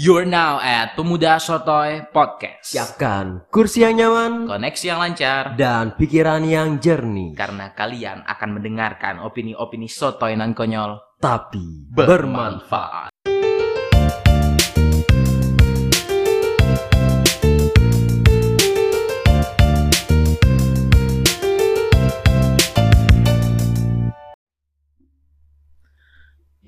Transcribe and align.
You're 0.00 0.24
now 0.24 0.56
at 0.64 0.96
Pemuda 0.96 1.36
Sotoy 1.36 2.08
Podcast. 2.08 2.72
Siapkan 2.72 3.44
kursi 3.52 3.84
yang 3.84 4.00
nyaman 4.00 4.48
Koneksi 4.48 4.84
yang 4.88 4.96
lancar 4.96 5.60
dan 5.60 5.92
pikiran 5.92 6.40
yang 6.40 6.80
jernih, 6.80 7.36
karena 7.36 7.76
kalian 7.76 8.24
akan 8.24 8.56
mendengarkan 8.56 9.20
opini-opini 9.20 9.92
sotoy 9.92 10.40
nan 10.40 10.56
konyol 10.56 11.20
tapi 11.20 11.84
bermanfaat. 11.92 13.09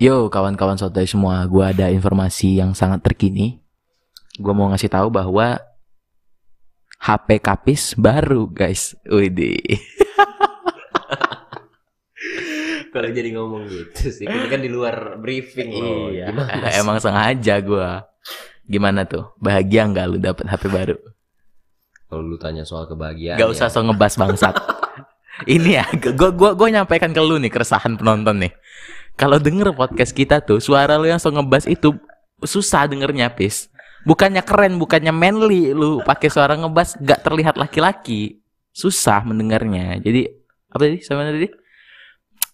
Yo 0.03 0.27
kawan-kawan 0.27 0.75
sotoy 0.75 1.07
semua, 1.07 1.47
gua 1.47 1.71
ada 1.71 1.87
informasi 1.87 2.59
yang 2.59 2.75
sangat 2.75 3.07
terkini. 3.07 3.63
Gua 4.35 4.51
mau 4.51 4.67
ngasih 4.75 4.91
tahu 4.91 5.15
bahwa 5.15 5.63
HP 6.99 7.39
Kapis 7.39 7.95
baru 7.95 8.51
guys. 8.51 8.99
Widih. 9.07 9.63
Kalau 12.93 13.09
jadi 13.15 13.31
ngomong 13.39 13.71
gitu 13.71 14.11
sih, 14.11 14.27
ini 14.27 14.51
kan 14.51 14.59
di 14.59 14.67
luar 14.67 15.23
briefing 15.23 15.71
loh. 15.71 16.11
Iya, 16.11 16.35
Gimana 16.35 16.67
sih? 16.75 16.83
emang 16.83 16.99
sengaja 16.99 17.55
gua. 17.63 18.03
Gimana 18.67 19.07
tuh? 19.07 19.31
Bahagia 19.39 19.87
nggak 19.87 20.07
lu 20.11 20.19
dapet 20.19 20.51
HP 20.51 20.67
baru? 20.67 20.99
Kalau 22.11 22.27
lu 22.27 22.35
tanya 22.43 22.67
soal 22.67 22.91
kebahagiaan, 22.91 23.39
Gak 23.39 23.55
usah 23.55 23.71
ya, 23.71 23.73
so 23.73 23.87
ngebas 23.87 24.19
bangsat. 24.19 24.59
Ini 25.55 25.71
ya, 25.79 25.87
gue 25.95 26.31
gua 26.35 26.59
gua 26.59 26.69
nyampaikan 26.75 27.15
ke 27.15 27.23
lu 27.23 27.39
nih 27.39 27.55
keresahan 27.55 27.95
penonton 27.95 28.43
nih. 28.43 28.53
Kalau 29.17 29.39
denger 29.39 29.77
podcast 29.77 30.13
kita 30.13 30.43
tuh, 30.43 30.59
suara 30.59 30.99
lu 30.99 31.07
yang 31.07 31.23
so 31.23 31.31
ngebas 31.31 31.69
itu 31.69 31.95
susah 32.43 32.91
dengernya, 32.91 33.31
Pis. 33.33 33.71
Bukannya 34.03 34.43
keren, 34.43 34.83
bukannya 34.83 35.15
manly 35.15 35.71
lu 35.71 36.03
pakai 36.03 36.27
suara 36.27 36.59
ngebas 36.59 36.99
gak 36.99 37.23
terlihat 37.23 37.55
laki-laki. 37.55 38.43
Susah 38.75 39.23
mendengarnya. 39.23 40.01
Jadi 40.03 40.27
apa 40.73 40.83
tadi? 40.83 40.99
Sama 41.05 41.29
tadi? 41.29 41.47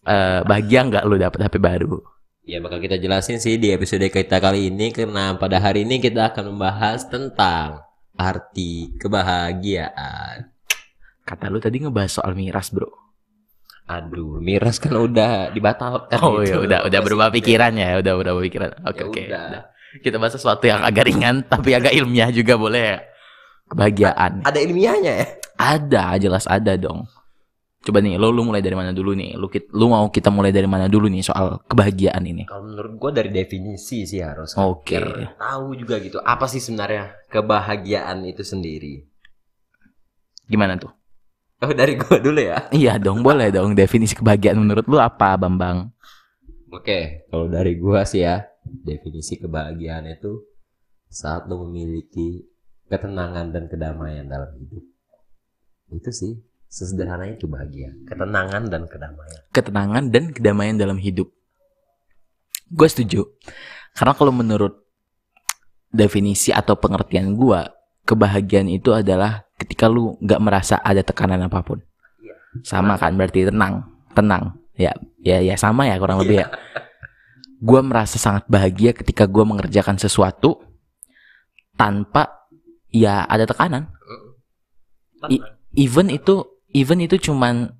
Eh, 0.08 0.40
bahagia 0.44 0.84
nggak 0.88 1.04
lu 1.08 1.16
dapet 1.16 1.40
HP 1.40 1.56
baru? 1.56 2.00
ya 2.48 2.64
bakal 2.64 2.80
kita 2.80 2.96
jelasin 2.96 3.36
sih 3.36 3.60
di 3.60 3.68
episode 3.76 4.08
kita 4.08 4.40
kali 4.40 4.72
ini 4.72 4.88
karena 4.88 5.36
pada 5.36 5.60
hari 5.60 5.84
ini 5.84 6.00
kita 6.00 6.32
akan 6.32 6.56
membahas 6.56 7.04
tentang 7.04 7.84
arti 8.16 8.96
kebahagiaan. 8.96 10.48
Kata 11.28 11.52
lu 11.52 11.60
tadi 11.60 11.84
ngebahas 11.84 12.08
soal 12.08 12.32
miras, 12.32 12.72
Bro. 12.72 12.88
Aduh, 13.88 14.36
miras 14.44 14.76
kan 14.76 14.92
udah 14.92 15.48
dibatalkan. 15.48 16.20
Oh 16.20 16.44
gitu. 16.44 16.52
ya 16.52 16.56
udah 16.60 16.78
udah 16.84 17.00
berubah 17.00 17.28
pikiran 17.32 17.72
ya, 17.72 17.96
udah 18.04 18.12
berubah 18.20 18.42
pikiran. 18.44 18.70
Oke 18.84 19.00
Ya 19.00 19.04
oke. 19.08 19.22
udah. 19.24 19.42
udah. 19.48 19.62
Kita 20.04 20.16
bahas 20.20 20.36
sesuatu 20.36 20.68
yang 20.68 20.84
agak 20.84 21.08
ringan 21.08 21.40
tapi 21.48 21.72
agak 21.72 21.96
ilmiah 21.96 22.28
juga 22.28 22.60
boleh 22.60 22.82
ya. 22.84 22.98
Kebahagiaan. 23.72 24.44
Ada 24.44 24.58
ilmiahnya 24.60 25.12
ya? 25.16 25.26
Ada, 25.56 26.04
jelas 26.20 26.44
ada 26.44 26.76
dong. 26.76 27.08
Coba 27.78 28.04
nih, 28.04 28.20
lo 28.20 28.28
lu 28.28 28.44
mulai 28.44 28.60
dari 28.60 28.76
mana 28.76 28.92
dulu 28.92 29.16
nih? 29.16 29.38
Lu 29.40 29.48
lu 29.48 29.86
mau 29.88 30.12
kita 30.12 30.28
mulai 30.28 30.52
dari 30.52 30.68
mana 30.68 30.90
dulu 30.90 31.08
nih 31.08 31.24
soal 31.24 31.64
kebahagiaan 31.64 32.20
ini? 32.26 32.44
Kalau 32.44 32.68
menurut 32.68 33.00
gua 33.00 33.10
dari 33.16 33.32
definisi 33.32 34.04
sih 34.04 34.20
harus. 34.20 34.52
Oke. 34.60 35.00
Biar 35.00 35.38
tahu 35.40 35.72
juga 35.78 35.96
gitu 36.02 36.20
apa 36.20 36.44
sih 36.44 36.60
sebenarnya 36.60 37.16
kebahagiaan 37.32 38.28
itu 38.28 38.44
sendiri. 38.44 39.08
Gimana 40.44 40.76
tuh? 40.76 40.92
Oh 41.58 41.74
dari 41.74 41.98
gua 41.98 42.22
dulu 42.22 42.38
ya. 42.38 42.70
Iya 42.74 43.02
dong, 43.02 43.26
boleh 43.26 43.50
dong. 43.50 43.74
Definisi 43.74 44.14
kebahagiaan 44.14 44.62
menurut 44.62 44.86
lu 44.86 45.02
apa, 45.02 45.34
Bambang? 45.34 45.90
Oke, 46.70 47.26
kalau 47.32 47.50
dari 47.50 47.74
gua 47.74 48.06
sih 48.06 48.22
ya, 48.22 48.46
definisi 48.62 49.40
kebahagiaan 49.42 50.06
itu 50.06 50.44
saat 51.10 51.48
lo 51.50 51.66
memiliki 51.66 52.46
ketenangan 52.86 53.50
dan 53.50 53.66
kedamaian 53.66 54.28
dalam 54.28 54.54
hidup. 54.54 54.84
Itu 55.90 56.10
sih 56.12 56.38
sesederhana 56.68 57.26
itu 57.32 57.48
bahagia, 57.48 57.96
ketenangan 58.04 58.68
dan 58.68 58.84
kedamaian. 58.86 59.40
Ketenangan 59.50 60.04
dan 60.12 60.24
kedamaian 60.30 60.76
dalam 60.76 61.00
hidup. 61.00 61.32
Gue 62.68 62.88
setuju. 62.92 63.24
Karena 63.96 64.12
kalau 64.12 64.30
menurut 64.30 64.84
definisi 65.88 66.52
atau 66.52 66.76
pengertian 66.76 67.32
gua, 67.32 67.64
kebahagiaan 68.04 68.68
itu 68.68 68.92
adalah 68.92 69.47
ketika 69.58 69.90
lu 69.90 70.14
nggak 70.22 70.40
merasa 70.40 70.78
ada 70.80 71.02
tekanan 71.02 71.42
apa 71.44 71.60
pun. 71.66 71.82
Iya. 72.22 72.34
Sama 72.62 72.94
kan 72.96 73.18
berarti 73.18 73.50
tenang, 73.50 73.82
tenang. 74.14 74.54
Ya, 74.78 74.94
ya, 75.18 75.42
ya 75.42 75.58
sama 75.58 75.90
ya 75.90 75.98
kurang 75.98 76.22
lebih 76.22 76.46
ya. 76.46 76.54
Gua 77.58 77.82
merasa 77.82 78.14
sangat 78.22 78.46
bahagia 78.46 78.94
ketika 78.94 79.26
gua 79.26 79.42
mengerjakan 79.42 79.98
sesuatu 79.98 80.62
tanpa 81.74 82.46
ya 82.94 83.26
ada 83.26 83.42
tekanan. 83.44 83.90
I- 85.26 85.42
Even 85.76 86.08
itu, 86.08 86.42
even 86.72 86.98
itu 87.04 87.20
cuman, 87.20 87.70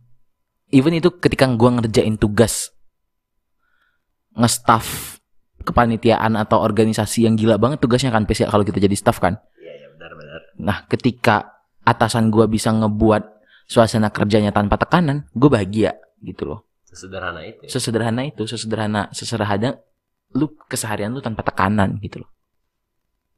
even 0.69 0.93
itu 0.93 1.09
ketika 1.19 1.49
gua 1.55 1.79
ngerjain 1.81 2.19
tugas 2.21 2.75
nge-staff 4.37 5.19
kepanitiaan 5.67 6.39
atau 6.39 6.63
organisasi 6.63 7.27
yang 7.27 7.35
gila 7.35 7.59
banget 7.59 7.83
tugasnya 7.83 8.15
kan 8.15 8.23
pes 8.25 8.45
ya 8.45 8.49
kalau 8.49 8.63
kita 8.63 8.79
jadi 8.79 8.95
staff 8.95 9.19
kan. 9.19 9.35
Iya, 9.59 9.73
iya 9.75 9.89
benar-benar. 9.95 10.41
Nah, 10.63 10.79
ketika 10.87 11.58
atasan 11.89 12.29
gua 12.29 12.45
bisa 12.45 12.69
ngebuat 12.69 13.39
suasana 13.69 14.09
kerjanya 14.09 14.49
tanpa 14.49 14.81
tekanan, 14.81 15.29
gue 15.37 15.49
bahagia 15.53 15.93
gitu 16.25 16.49
loh. 16.49 16.61
Sesederhana 16.89 17.45
itu. 17.45 17.61
ya. 17.65 17.69
Sesederhana 17.69 18.23
itu, 18.25 18.43
sesederhana, 18.49 19.03
sesederhana 19.13 19.77
lu 20.33 20.53
keseharian 20.69 21.13
lu 21.13 21.21
tanpa 21.21 21.45
tekanan 21.45 22.01
gitu 22.01 22.25
loh. 22.25 22.31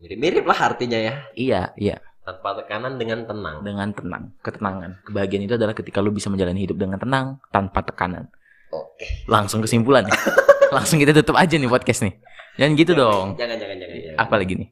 Mirip-mirip 0.00 0.46
lah 0.46 0.58
artinya 0.70 0.96
ya. 0.96 1.14
Iya, 1.34 1.62
iya, 1.76 1.96
Tanpa 2.22 2.62
tekanan 2.62 2.94
dengan 2.94 3.26
tenang. 3.26 3.60
dengan 3.66 3.90
tenang, 3.90 4.22
ketenangan. 4.40 5.02
Kebahagiaan 5.02 5.44
itu 5.50 5.54
adalah 5.58 5.74
ketika 5.74 5.98
lu 5.98 6.14
bisa 6.14 6.30
menjalani 6.30 6.62
hidup 6.62 6.78
dengan 6.78 6.96
tenang 7.02 7.26
tanpa 7.50 7.82
tekanan. 7.82 8.30
Oke. 8.70 9.26
Langsung 9.26 9.60
kesimpulan 9.60 10.06
nih. 10.06 10.14
Langsung 10.76 11.02
kita 11.02 11.10
tutup 11.10 11.34
aja 11.34 11.58
nih 11.58 11.66
podcast 11.66 12.06
nih. 12.06 12.14
Jangan 12.54 12.72
gitu 12.78 12.92
dong. 12.94 13.26
Jangan, 13.34 13.56
jangan, 13.58 13.76
jangan. 13.82 13.98
jangan. 13.98 14.18
Apa 14.22 14.34
lagi 14.38 14.54
nih? 14.62 14.68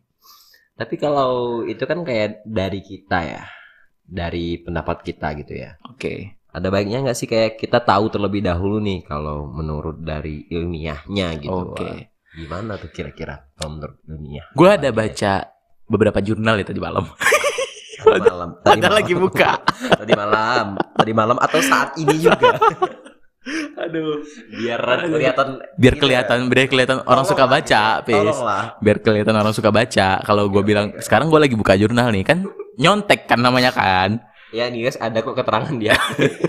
Tapi 0.79 0.95
kalau 0.95 1.33
itu 1.67 1.83
kan 1.83 1.99
kayak 2.07 2.47
dari 2.47 2.79
kita 2.79 3.19
ya, 3.27 3.43
dari 4.09 4.57
pendapat 4.59 5.05
kita 5.05 5.37
gitu 5.37 5.53
ya. 5.53 5.77
Oke. 5.85 6.41
Ada 6.49 6.73
baiknya 6.73 7.05
nggak 7.05 7.19
sih 7.19 7.29
kayak 7.29 7.61
kita 7.61 7.85
tahu 7.85 8.09
terlebih 8.09 8.41
dahulu 8.41 8.81
nih 8.81 9.05
kalau 9.05 9.45
menurut 9.53 10.01
dari 10.01 10.49
ilmiahnya 10.49 11.37
gitu. 11.45 11.77
Oke. 11.77 11.85
Wah, 11.85 12.01
Gimana 12.33 12.81
tuh 12.81 12.89
kira-kira 12.89 13.53
kalau 13.53 13.77
menurut 13.77 13.99
ilmiah? 14.09 14.47
Gue 14.57 14.69
ada 14.73 14.89
baca 14.89 15.33
beberapa 15.85 16.19
jurnal 16.25 16.57
ya 16.57 16.65
tadi 16.65 16.81
malam. 16.81 17.05
Tadi 17.99 18.21
malam. 18.25 18.51
Tadi 18.65 18.79
Ada 18.79 18.89
malam. 18.89 18.97
lagi 18.97 19.13
buka. 19.13 19.51
Tadi 19.69 20.13
malam. 20.17 20.67
Tadi 20.97 21.13
malam 21.13 21.37
atau 21.37 21.61
saat 21.61 21.99
ini 22.01 22.17
juga. 22.17 22.57
Aduh. 23.85 24.25
Biar 24.53 24.81
kelihatan. 25.09 25.49
Biar 25.79 25.95
ini 25.95 26.01
kelihatan, 26.01 26.39
biar 26.51 26.69
kelihatan 26.69 26.99
orang 27.07 27.25
suka 27.25 27.45
baca, 27.49 27.83
ya. 28.03 28.05
Pis. 28.05 28.39
Biar 28.83 28.99
kelihatan 29.01 29.35
orang 29.37 29.55
suka 29.55 29.71
baca. 29.71 30.21
Kalau 30.23 30.51
gue 30.51 30.63
bilang 30.63 30.95
sekarang 31.01 31.31
gue 31.31 31.41
lagi 31.41 31.55
buka 31.57 31.79
jurnal 31.79 32.11
nih 32.13 32.25
kan 32.27 32.45
nyontek 32.79 33.27
kan 33.27 33.41
namanya 33.41 33.73
kan. 33.75 34.23
Ya 34.55 34.69
nih 34.73 34.89
guys, 34.89 34.97
ada 35.01 35.21
kok 35.21 35.37
keterangan 35.37 35.75
dia. 35.77 35.97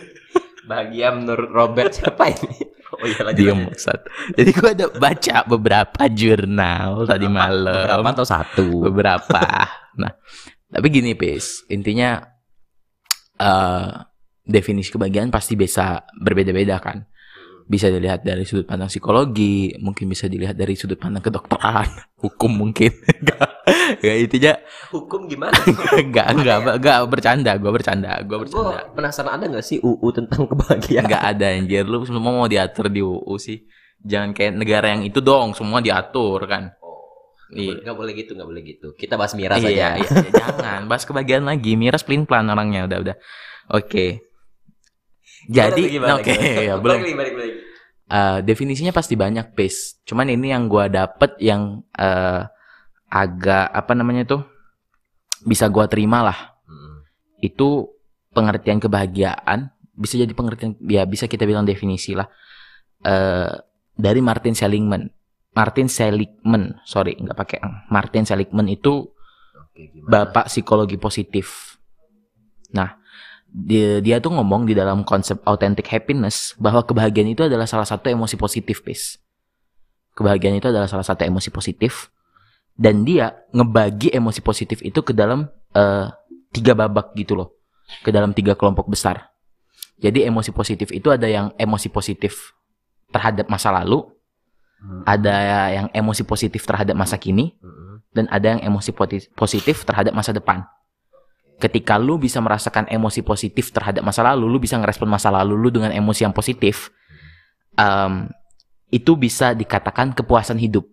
Bahagia 0.70 1.12
menurut 1.12 1.50
Robert 1.50 1.92
siapa 1.92 2.30
ini? 2.30 2.56
Oh 3.00 3.06
iya 3.06 3.22
lanjut. 3.26 3.38
Diem 3.38 3.54
lanjut. 3.58 3.70
maksud. 3.74 4.00
Jadi 4.38 4.50
gue 4.54 4.70
ada 4.70 4.86
baca 4.94 5.36
beberapa 5.46 6.02
jurnal 6.10 7.06
tadi 7.10 7.28
malam. 7.28 7.86
Berapa 7.86 8.10
atau 8.14 8.26
satu? 8.28 8.68
beberapa. 8.90 9.44
nah, 9.98 10.14
tapi 10.70 10.88
gini, 10.94 11.18
Pis. 11.18 11.66
Intinya 11.74 12.22
eh 13.40 14.09
definisi 14.50 14.90
kebahagiaan 14.90 15.30
pasti 15.30 15.54
bisa 15.54 16.02
berbeda-beda 16.18 16.82
kan. 16.82 17.06
Bisa 17.70 17.86
dilihat 17.86 18.26
dari 18.26 18.50
sudut 18.50 18.66
pandang 18.66 18.90
psikologi, 18.90 19.78
mungkin 19.78 20.10
bisa 20.10 20.26
dilihat 20.26 20.58
dari 20.58 20.74
sudut 20.74 20.98
pandang 20.98 21.22
kedokteran, 21.22 21.86
hukum 22.26 22.50
mungkin. 22.50 22.90
Enggak, 23.22 23.46
enggak 24.02 24.16
intinya 24.26 24.54
Hukum 24.90 25.30
gimana? 25.30 25.54
enggak 26.02 26.28
enggak 26.34 26.58
enggak 26.82 26.98
bercanda, 27.06 27.52
gua 27.62 27.70
bercanda, 27.70 28.12
gua 28.26 28.42
Gue 28.42 28.50
bercanda. 28.50 28.90
penasaran 28.98 29.38
ada 29.38 29.46
nggak 29.46 29.62
sih 29.62 29.78
UU 29.86 30.08
tentang 30.10 30.50
kebahagiaan? 30.50 31.06
Enggak 31.06 31.24
ada 31.30 31.46
anjir, 31.54 31.86
lu 31.86 32.02
semua 32.10 32.34
mau 32.34 32.50
diatur 32.50 32.90
di 32.90 33.06
UU 33.06 33.38
sih. 33.38 33.70
Jangan 34.02 34.34
kayak 34.34 34.58
negara 34.58 34.90
yang 34.90 35.06
itu 35.06 35.22
dong, 35.22 35.54
semua 35.54 35.78
diatur 35.78 36.42
kan. 36.50 36.74
Oh, 36.82 36.98
Iya. 37.54 37.86
nggak 37.86 37.98
boleh 37.98 38.14
gitu, 38.18 38.34
nggak 38.34 38.50
boleh 38.50 38.64
gitu. 38.66 38.88
Kita 38.98 39.14
bahas 39.14 39.38
miras 39.38 39.62
iya, 39.62 39.94
aja. 39.94 40.02
iya, 40.02 40.10
iya, 40.26 40.42
jangan 40.58 40.90
bahas 40.90 41.06
kebahagiaan 41.06 41.46
lagi. 41.46 41.78
Miras 41.78 42.02
pelin 42.02 42.26
pelan 42.26 42.50
orangnya 42.50 42.90
udah 42.90 42.98
udah. 42.98 43.16
Oke. 43.78 44.29
Jadi, 45.50 45.82
oke 45.82 45.94
gimana? 45.98 46.22
ya 46.22 46.78
Balik 46.78 46.82
belum. 46.86 46.98
lagi, 47.02 47.16
balik 47.18 47.36
lagi. 47.36 47.54
Eh, 48.10 48.38
definisinya 48.46 48.94
pasti 48.94 49.14
banyak, 49.18 49.54
Pis. 49.58 49.98
Cuman 50.06 50.30
ini 50.30 50.54
yang 50.54 50.70
gua 50.70 50.86
dapet 50.86 51.38
yang 51.42 51.82
eh, 51.98 52.42
agak 53.10 53.66
apa 53.74 53.92
namanya 53.98 54.30
tuh 54.30 54.42
bisa 55.42 55.66
gua 55.70 55.90
terima 55.90 56.22
lah. 56.22 56.38
Hmm. 56.66 57.02
Itu 57.42 57.98
pengertian 58.30 58.78
kebahagiaan 58.78 59.74
bisa 60.00 60.16
jadi 60.16 60.32
pengertian 60.32 60.80
ya 60.86 61.04
bisa 61.04 61.26
kita 61.26 61.44
bilang 61.50 61.66
definisi 61.66 62.14
lah. 62.14 62.30
Eh 63.02 63.52
dari 64.00 64.22
Martin 64.22 64.56
Seligman. 64.56 65.10
Martin 65.50 65.90
Seligman, 65.90 66.78
sorry 66.86 67.18
nggak 67.20 67.36
pakai. 67.36 67.58
Martin 67.90 68.24
Seligman 68.24 68.70
itu 68.70 69.12
Oke, 69.58 69.92
gimana? 69.92 70.30
bapak 70.30 70.48
psikologi 70.48 70.96
positif. 70.96 71.76
Nah, 72.72 72.96
dia, 73.50 74.00
dia 74.00 74.18
tuh 74.22 74.34
ngomong 74.34 74.70
di 74.70 74.78
dalam 74.78 75.02
konsep 75.02 75.42
authentic 75.46 75.90
happiness 75.90 76.54
bahwa 76.62 76.86
kebahagiaan 76.86 77.34
itu 77.34 77.46
adalah 77.46 77.66
salah 77.66 77.86
satu 77.86 78.10
emosi 78.10 78.38
positif, 78.38 78.86
Pis. 78.86 79.18
Kebahagiaan 80.14 80.62
itu 80.62 80.70
adalah 80.70 80.86
salah 80.86 81.06
satu 81.06 81.26
emosi 81.26 81.50
positif 81.50 82.14
dan 82.78 83.04
dia 83.04 83.36
ngebagi 83.52 84.14
emosi 84.14 84.40
positif 84.40 84.80
itu 84.86 85.00
ke 85.02 85.12
dalam 85.12 85.50
eh, 85.76 86.08
tiga 86.54 86.78
babak 86.78 87.14
gitu 87.18 87.36
loh, 87.36 87.56
ke 88.06 88.10
dalam 88.14 88.32
tiga 88.36 88.54
kelompok 88.54 88.88
besar. 88.88 89.32
Jadi 90.00 90.24
emosi 90.24 90.56
positif 90.56 90.96
itu 90.96 91.12
ada 91.12 91.28
yang 91.28 91.52
emosi 91.60 91.92
positif 91.92 92.56
terhadap 93.12 93.50
masa 93.52 93.74
lalu, 93.74 94.06
Hmm. 94.80 95.04
ada 95.04 95.36
yang 95.76 95.88
emosi 95.92 96.24
positif 96.24 96.64
terhadap 96.64 96.96
masa 96.96 97.20
kini, 97.20 97.52
Mm-mm. 97.60 98.00
dan 98.16 98.32
ada 98.32 98.56
yang 98.56 98.64
emosi 98.64 98.96
positif 99.36 99.84
terhadap 99.84 100.16
masa 100.16 100.32
depan. 100.32 100.64
Ketika 101.60 102.00
lu 102.00 102.16
bisa 102.16 102.40
merasakan 102.40 102.88
emosi 102.88 103.20
positif 103.22 103.76
terhadap 103.76 104.00
masa 104.02 104.24
lalu, 104.24 104.48
lu 104.48 104.58
bisa 104.64 104.80
ngerespon 104.80 105.12
masa 105.12 105.28
lalu 105.28 105.60
lu 105.60 105.70
dengan 105.70 105.92
emosi 105.92 106.24
yang 106.24 106.36
positif. 106.36 106.90
em, 107.80 108.28
itu 108.92 109.16
bisa 109.16 109.56
dikatakan 109.56 110.12
kepuasan 110.12 110.60
hidup. 110.60 110.84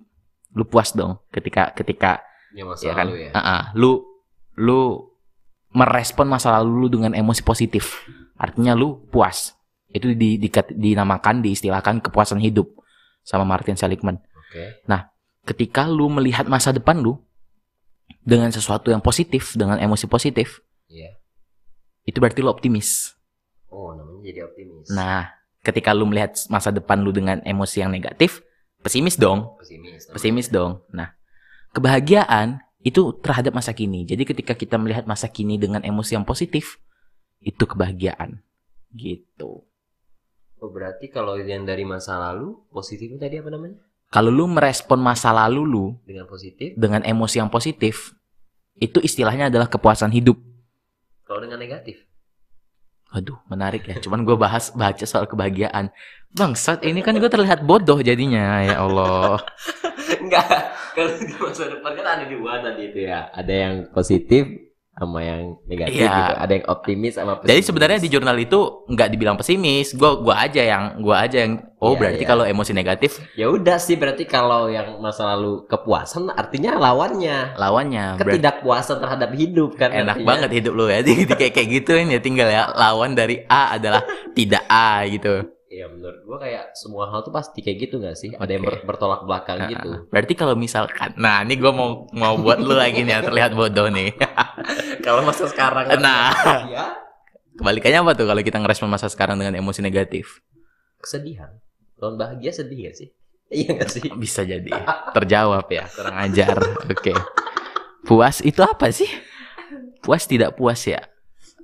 Lu 0.54 0.62
puas 0.68 0.94
dong 0.94 1.18
ketika 1.34 1.74
ketika 1.74 2.22
Ya 2.54 2.62
masa 2.62 2.86
ya 2.86 2.94
kan, 2.94 3.10
lalu 3.10 3.26
ya. 3.26 3.30
Ah-ah. 3.34 3.62
lu 3.74 4.06
lu 4.54 5.10
merespon 5.74 6.30
masa 6.30 6.54
lalu 6.54 6.86
lu 6.86 6.88
dengan 6.92 7.12
emosi 7.16 7.42
positif. 7.42 8.06
Artinya 8.38 8.78
lu 8.78 9.02
puas. 9.10 9.56
Itu 9.90 10.14
di, 10.14 10.36
dikat- 10.38 10.76
dinamakan, 10.76 11.42
diistilahkan 11.42 12.04
kepuasan 12.04 12.38
hidup 12.38 12.68
sama 13.26 13.42
Martin 13.42 13.74
Seligman 13.74 14.22
Oke. 14.22 14.86
ketika 15.42 15.90
lu 15.90 16.06
melihat 16.06 16.46
masa 16.46 16.70
depan 16.70 17.02
lu 17.02 17.18
dengan 18.26 18.50
sesuatu 18.50 18.90
yang 18.90 18.98
positif, 18.98 19.54
dengan 19.54 19.78
emosi 19.78 20.10
positif, 20.10 20.58
Iya. 20.90 21.14
itu 22.02 22.18
berarti 22.18 22.42
lu 22.42 22.50
optimis. 22.50 23.14
Oh, 23.70 23.94
namanya 23.94 24.26
jadi 24.26 24.40
optimis. 24.50 24.90
Nah, 24.90 25.30
ketika 25.62 25.94
lu 25.94 26.10
melihat 26.10 26.34
masa 26.50 26.74
depan 26.74 26.98
lu 26.98 27.14
dengan 27.14 27.38
emosi 27.46 27.86
yang 27.86 27.94
negatif, 27.94 28.42
pesimis 28.82 29.14
dong, 29.14 29.54
pesimis. 29.62 30.10
namanya. 30.10 30.14
pesimis 30.18 30.46
dong. 30.50 30.82
Nah, 30.90 31.14
kebahagiaan 31.70 32.66
itu 32.82 33.14
terhadap 33.22 33.54
masa 33.54 33.70
kini. 33.70 34.02
Jadi 34.06 34.26
ketika 34.26 34.54
kita 34.58 34.74
melihat 34.78 35.06
masa 35.06 35.30
kini 35.30 35.58
dengan 35.58 35.82
emosi 35.86 36.18
yang 36.18 36.26
positif, 36.26 36.82
itu 37.38 37.62
kebahagiaan. 37.62 38.42
Gitu. 38.90 39.62
Oh, 40.56 40.70
berarti 40.72 41.12
kalau 41.12 41.38
yang 41.38 41.62
dari 41.62 41.86
masa 41.86 42.18
lalu 42.18 42.58
positifnya 42.74 43.28
tadi 43.28 43.38
apa 43.38 43.50
namanya? 43.54 43.85
Kalau 44.06 44.30
lu 44.30 44.46
merespon 44.46 45.02
masa 45.02 45.34
lalu 45.34 45.66
lu 45.66 45.86
Dengan 46.06 46.24
positif. 46.30 46.72
dengan 46.78 47.02
emosi 47.02 47.42
yang 47.42 47.50
positif, 47.50 48.14
itu 48.78 49.02
istilahnya 49.02 49.50
adalah 49.50 49.66
kepuasan 49.66 50.14
hidup. 50.14 50.38
Kalau 51.26 51.42
dengan 51.42 51.58
negatif. 51.58 52.06
Waduh, 53.10 53.38
menarik 53.48 53.86
ya. 53.86 53.96
Cuman 53.98 54.22
gue 54.22 54.34
bahas 54.34 54.70
baca 54.74 55.04
soal 55.06 55.26
kebahagiaan. 55.26 55.90
Bangsat, 56.30 56.82
ini 56.84 57.00
kan 57.00 57.16
gue 57.16 57.30
terlihat 57.30 57.62
bodoh 57.64 57.98
jadinya. 58.02 58.60
Ya 58.62 58.82
Allah. 58.82 59.40
Enggak. 60.22 60.46
Kalau 60.92 61.12
di 61.16 61.34
masa 61.38 61.64
depan 61.70 61.92
kan 61.96 62.06
ada 62.06 62.24
dua 62.26 62.60
tadi 62.60 62.82
itu 62.92 62.98
ya. 63.06 63.30
Ada 63.30 63.52
yang 63.52 63.74
positif 63.92 64.65
sama 64.96 65.20
yang 65.20 65.60
negatif 65.68 66.00
Iya. 66.00 66.08
gitu. 66.10 66.32
Ada 66.40 66.52
yang 66.56 66.66
optimis 66.66 67.12
sama 67.14 67.32
pesimis. 67.36 67.50
Jadi 67.52 67.62
sebenarnya 67.62 67.98
di 68.00 68.08
jurnal 68.08 68.36
itu 68.36 68.58
nggak 68.88 69.08
dibilang 69.08 69.36
pesimis. 69.36 69.92
Gue 69.92 70.10
gua 70.18 70.40
aja 70.40 70.62
yang 70.62 70.82
gua 70.98 71.16
aja 71.22 71.44
yang 71.44 71.60
oh 71.76 71.92
Iya, 71.92 71.98
berarti 72.00 72.22
iya. 72.24 72.28
kalau 72.28 72.44
emosi 72.44 72.72
negatif 72.72 73.20
Ya 73.32 73.46
udah 73.46 73.76
sih 73.76 73.94
berarti 73.94 74.24
kalau 74.24 74.66
yang 74.66 74.96
masa 74.98 75.28
lalu 75.28 75.64
kepuasan 75.66 76.32
artinya 76.32 76.74
lawannya. 76.74 77.54
lawannya 77.54 78.16
Ketidakpuasan 78.16 78.96
terhadap 78.98 79.30
hidup 79.32 79.76
kan 79.76 79.92
enak 79.92 80.16
artinya. 80.16 80.28
banget 80.32 80.50
hidup 80.54 80.72
lu 80.72 80.88
ya. 80.88 81.04
Jadi 81.06 81.28
kayak 81.28 81.52
kayak 81.52 81.68
gituin 81.70 82.08
ya 82.08 82.18
tinggal 82.18 82.48
ya 82.48 82.72
lawan 82.72 83.12
dari 83.12 83.44
A 83.46 83.76
adalah 83.76 84.00
tidak 84.32 84.64
A 84.66 85.04
gitu. 85.06 85.55
Iya 85.76 85.92
menurut 85.92 86.24
gua 86.24 86.40
kayak 86.40 86.72
semua 86.72 87.12
hal 87.12 87.20
tuh 87.20 87.28
pasti 87.28 87.60
kayak 87.60 87.76
gitu 87.84 88.00
gak 88.00 88.16
sih? 88.16 88.32
Ada 88.32 88.48
yang 88.48 88.64
ber- 88.64 88.80
bertolak 88.80 89.28
belakang 89.28 89.60
Nah, 89.60 89.68
gitu. 89.68 89.90
Berarti 90.08 90.32
kalau 90.32 90.56
misalkan, 90.56 91.12
nah 91.14 91.44
ini 91.44 91.52
gue 91.52 91.68
mau 91.68 92.08
mau 92.16 92.40
buat 92.40 92.56
lu 92.56 92.72
lagi 92.72 93.04
nih 93.04 93.12
ya 93.12 93.20
terlihat 93.20 93.52
bodoh 93.52 93.92
nih. 93.92 94.16
Kalau 95.04 95.20
masa 95.20 95.44
sekarang 95.44 95.92
Nah. 96.00 96.32
ya 96.66 96.96
Kebalikannya 97.54 98.00
apa 98.00 98.12
tuh 98.12 98.24
kalau 98.24 98.40
kita 98.40 98.56
ngerespon 98.56 98.88
masa 98.88 99.08
sekarang 99.08 99.36
dengan 99.36 99.52
emosi 99.54 99.80
negatif? 99.80 100.40
kesedihan. 100.96 101.52
Tahun 101.96 102.16
bahagia 102.16 102.50
sedih 102.50 102.88
gak 102.88 102.96
sih? 102.96 103.08
Iya 103.46 103.76
gak 103.76 103.90
sih? 103.90 104.02
Bisa 104.22 104.42
jadi. 104.42 104.72
Terjawab 105.12 105.68
ya, 105.68 105.84
kurang 105.88 106.16
ajar. 106.18 106.56
Oke. 106.84 107.12
Puas 108.02 108.40
itu 108.40 108.60
apa 108.60 108.88
sih? 108.88 109.08
Puas 110.00 110.24
tidak 110.24 110.52
puas 110.52 110.80
ya? 110.82 111.04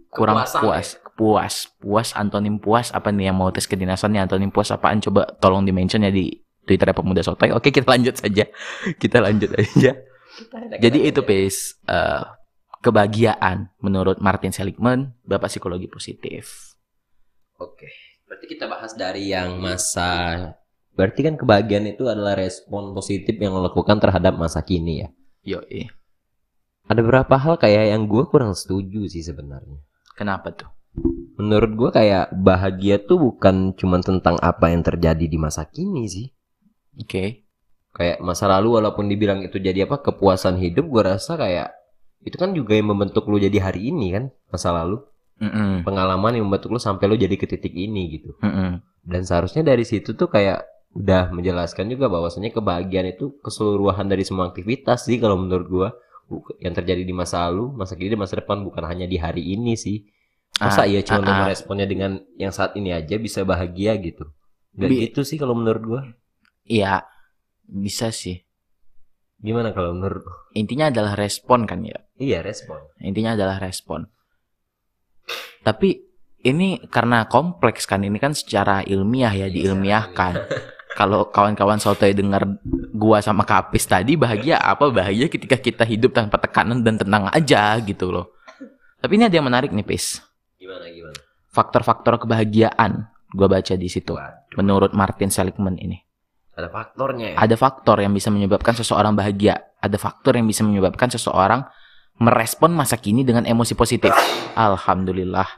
Kurang 0.08 0.44
Kepuasan 0.44 0.61
puas. 0.61 0.87
Puas. 1.14 1.69
Puas 1.79 2.17
antonim 2.17 2.56
puas 2.59 2.91
apa 2.91 3.12
nih 3.12 3.31
yang 3.31 3.37
mau 3.38 3.53
tes 3.53 3.69
kedinasannya 3.69 4.25
antonim 4.25 4.49
puas 4.49 4.73
apaan 4.73 4.99
coba 5.00 5.29
tolong 5.38 5.62
di-mention 5.67 6.06
ya 6.06 6.12
di 6.12 6.32
Twitter 6.62 6.88
Pemuda 6.94 7.20
Sotoy. 7.20 7.50
Oke, 7.53 7.75
kita 7.75 7.88
lanjut 7.91 8.14
saja. 8.17 8.47
Kita 9.03 9.19
lanjut 9.19 9.50
aja. 9.59 9.93
Jadi 10.81 10.99
itu 11.05 11.20
Pis, 11.26 11.76
eh, 11.85 12.23
kebahagiaan 12.81 13.69
menurut 13.85 14.19
Martin 14.23 14.55
Seligman, 14.55 15.12
Bapak 15.26 15.53
Psikologi 15.53 15.91
Positif. 15.91 16.75
Oke. 17.61 17.91
Berarti 18.25 18.47
kita 18.49 18.65
bahas 18.65 18.97
dari 18.97 19.29
yang 19.29 19.61
masa 19.61 20.56
Berarti 20.93 21.25
kan 21.25 21.41
kebahagiaan 21.41 21.88
itu 21.88 22.05
adalah 22.05 22.37
respon 22.37 22.93
positif 22.93 23.41
yang 23.41 23.56
lo 23.56 23.65
lakukan 23.65 23.97
terhadap 23.97 24.37
masa 24.37 24.61
kini 24.61 25.00
ya. 25.00 25.08
Yoi. 25.56 25.88
Ada 26.85 27.00
beberapa 27.00 27.41
hal 27.41 27.56
kayak 27.56 27.97
yang 27.97 28.05
gue 28.05 28.25
kurang 28.29 28.53
setuju 28.53 29.08
sih 29.08 29.25
sebenarnya. 29.25 29.81
Kenapa 30.12 30.53
tuh? 30.53 30.69
Menurut 31.41 31.73
gue 31.75 31.91
kayak 31.91 32.37
bahagia 32.37 33.00
tuh 33.00 33.19
bukan 33.19 33.73
cuma 33.75 33.99
tentang 34.05 34.37
apa 34.44 34.69
yang 34.69 34.85
terjadi 34.85 35.25
di 35.25 35.39
masa 35.41 35.65
kini 35.65 36.05
sih. 36.06 36.27
Oke. 37.00 37.49
Kayak 37.93 38.25
masa 38.25 38.49
lalu 38.49 38.81
walaupun 38.81 39.09
dibilang 39.09 39.44
itu 39.44 39.61
jadi 39.61 39.85
apa 39.85 40.00
kepuasan 40.00 40.56
hidup, 40.61 40.89
gue 40.89 41.03
rasa 41.05 41.37
kayak 41.37 41.73
itu 42.23 42.37
kan 42.39 42.55
juga 42.55 42.79
yang 42.79 42.93
membentuk 42.94 43.27
lu 43.27 43.37
jadi 43.37 43.59
hari 43.59 43.91
ini 43.91 44.15
kan 44.15 44.25
masa 44.49 44.71
lalu 44.71 45.03
Mm-mm. 45.43 45.83
pengalaman 45.83 46.39
yang 46.39 46.47
membentuk 46.47 46.71
lu 46.71 46.79
sampai 46.79 47.11
lu 47.11 47.19
jadi 47.19 47.35
ke 47.35 47.50
titik 47.50 47.75
ini 47.75 48.17
gitu. 48.21 48.39
Mm-mm. 48.41 48.79
Dan 49.03 49.27
seharusnya 49.27 49.67
dari 49.67 49.83
situ 49.83 50.15
tuh 50.15 50.31
kayak 50.31 50.62
udah 50.93 51.33
menjelaskan 51.33 51.89
juga 51.89 52.06
bahwasanya 52.12 52.53
kebahagiaan 52.53 53.17
itu 53.17 53.41
keseluruhan 53.41 54.06
dari 54.06 54.23
semua 54.29 54.53
aktivitas 54.53 55.09
sih 55.09 55.17
kalau 55.17 55.41
menurut 55.41 55.67
gua 55.69 55.89
Buk- 56.31 56.56
yang 56.62 56.73
terjadi 56.73 57.03
di 57.05 57.12
masa 57.12 57.51
lalu, 57.51 57.77
masa 57.77 57.93
kini 57.99 58.15
dan 58.15 58.20
masa 58.25 58.41
depan 58.41 58.63
bukan 58.65 58.84
hanya 58.89 59.05
di 59.05 59.19
hari 59.20 59.53
ini 59.53 59.77
sih. 59.77 60.06
Masa 60.63 60.83
Ah, 60.83 60.87
iya 60.87 61.03
cuma 61.03 61.19
ah, 61.19 61.25
lu 61.27 61.31
ah. 61.35 61.39
meresponnya 61.47 61.87
dengan 61.91 62.23
yang 62.39 62.55
saat 62.55 62.79
ini 62.79 62.95
aja 62.95 63.19
bisa 63.19 63.43
bahagia 63.43 63.99
gitu. 63.99 64.31
Gak 64.79 64.89
Bi- 64.89 65.11
gitu 65.11 65.27
sih 65.27 65.35
kalau 65.35 65.59
menurut 65.59 65.83
gua. 65.83 66.03
Iya, 66.63 67.03
bisa 67.67 68.15
sih. 68.15 68.47
Gimana 69.43 69.75
kalau 69.75 69.91
menurut? 69.91 70.23
Intinya 70.55 70.87
adalah 70.95 71.19
respon 71.19 71.67
kan 71.67 71.83
ya. 71.83 71.99
Iya 72.15 72.47
respon. 72.47 72.79
Intinya 73.03 73.35
adalah 73.35 73.59
respon. 73.59 74.07
Tapi 75.67 75.99
ini 76.47 76.79
karena 76.87 77.27
kompleks 77.27 77.83
kan 77.87 78.07
ini 78.07 78.23
kan 78.23 78.35
secara 78.35 78.87
ilmiah 78.87 79.35
ya 79.35 79.51
Iya, 79.51 79.55
diilmiahkan. 79.55 80.35
Kalau 80.99 81.33
kawan-kawan 81.33 81.81
sotoy 81.81 82.13
dengar 82.13 82.45
gua 82.93 83.19
sama 83.25 83.43
Kapis 83.49 83.89
tadi 83.89 84.15
bahagia 84.15 84.61
apa 84.61 84.93
bahagia 84.93 85.27
ketika 85.27 85.57
kita 85.57 85.83
hidup 85.89 86.13
tanpa 86.13 86.37
tekanan 86.39 86.85
dan 86.85 87.01
tenang 87.01 87.27
aja 87.33 87.75
gitu 87.83 88.13
loh. 88.13 88.37
Tapi 89.01 89.19
ini 89.19 89.27
ada 89.27 89.35
yang 89.35 89.49
menarik 89.49 89.73
nih 89.75 89.83
Pis. 89.83 90.21
Gimana 90.63 90.87
gimana? 90.87 91.19
Faktor-faktor 91.51 92.23
kebahagiaan 92.23 93.11
gua 93.35 93.51
baca 93.51 93.75
di 93.75 93.91
situ. 93.91 94.15
Waduh, 94.15 94.55
Menurut 94.63 94.95
Martin 94.95 95.27
Seligman 95.27 95.75
ini. 95.75 95.99
ada 96.53 96.69
faktornya 96.69 97.33
ya. 97.33 97.37
Ada 97.41 97.57
faktor 97.59 97.99
yang 98.05 98.13
bisa 98.15 98.29
menyebabkan 98.29 98.77
seseorang 98.77 99.17
bahagia. 99.17 99.73
Ada 99.83 99.97
faktor 99.99 100.37
yang 100.39 100.47
bisa 100.47 100.63
menyebabkan 100.63 101.09
seseorang 101.11 101.65
merespon 102.21 102.77
masa 102.77 103.01
kini 103.01 103.25
dengan 103.27 103.49
emosi 103.49 103.73
positif. 103.75 104.13
Alhamdulillah. 104.55 105.49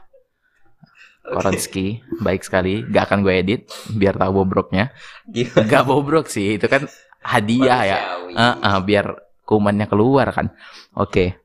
Koronski, 1.25 1.99
baik 2.23 2.47
sekali. 2.47 2.81
Gak 2.87 3.11
akan 3.11 3.27
gue 3.27 3.33
edit, 3.33 3.61
biar 3.91 4.15
tahu 4.15 4.41
bobroknya. 4.41 4.95
Gimana? 5.27 5.67
Gak 5.67 5.83
bobrok 5.83 6.31
sih, 6.31 6.55
itu 6.55 6.65
kan 6.71 6.87
hadiah 7.21 7.81
ya. 7.83 7.97
Manusiawi. 7.99 8.33
Ah, 8.39 8.55
ah, 8.61 8.77
biar 8.79 9.05
kumannya 9.43 9.85
keluar 9.91 10.31
kan. 10.31 10.53
Oke. 10.95 11.44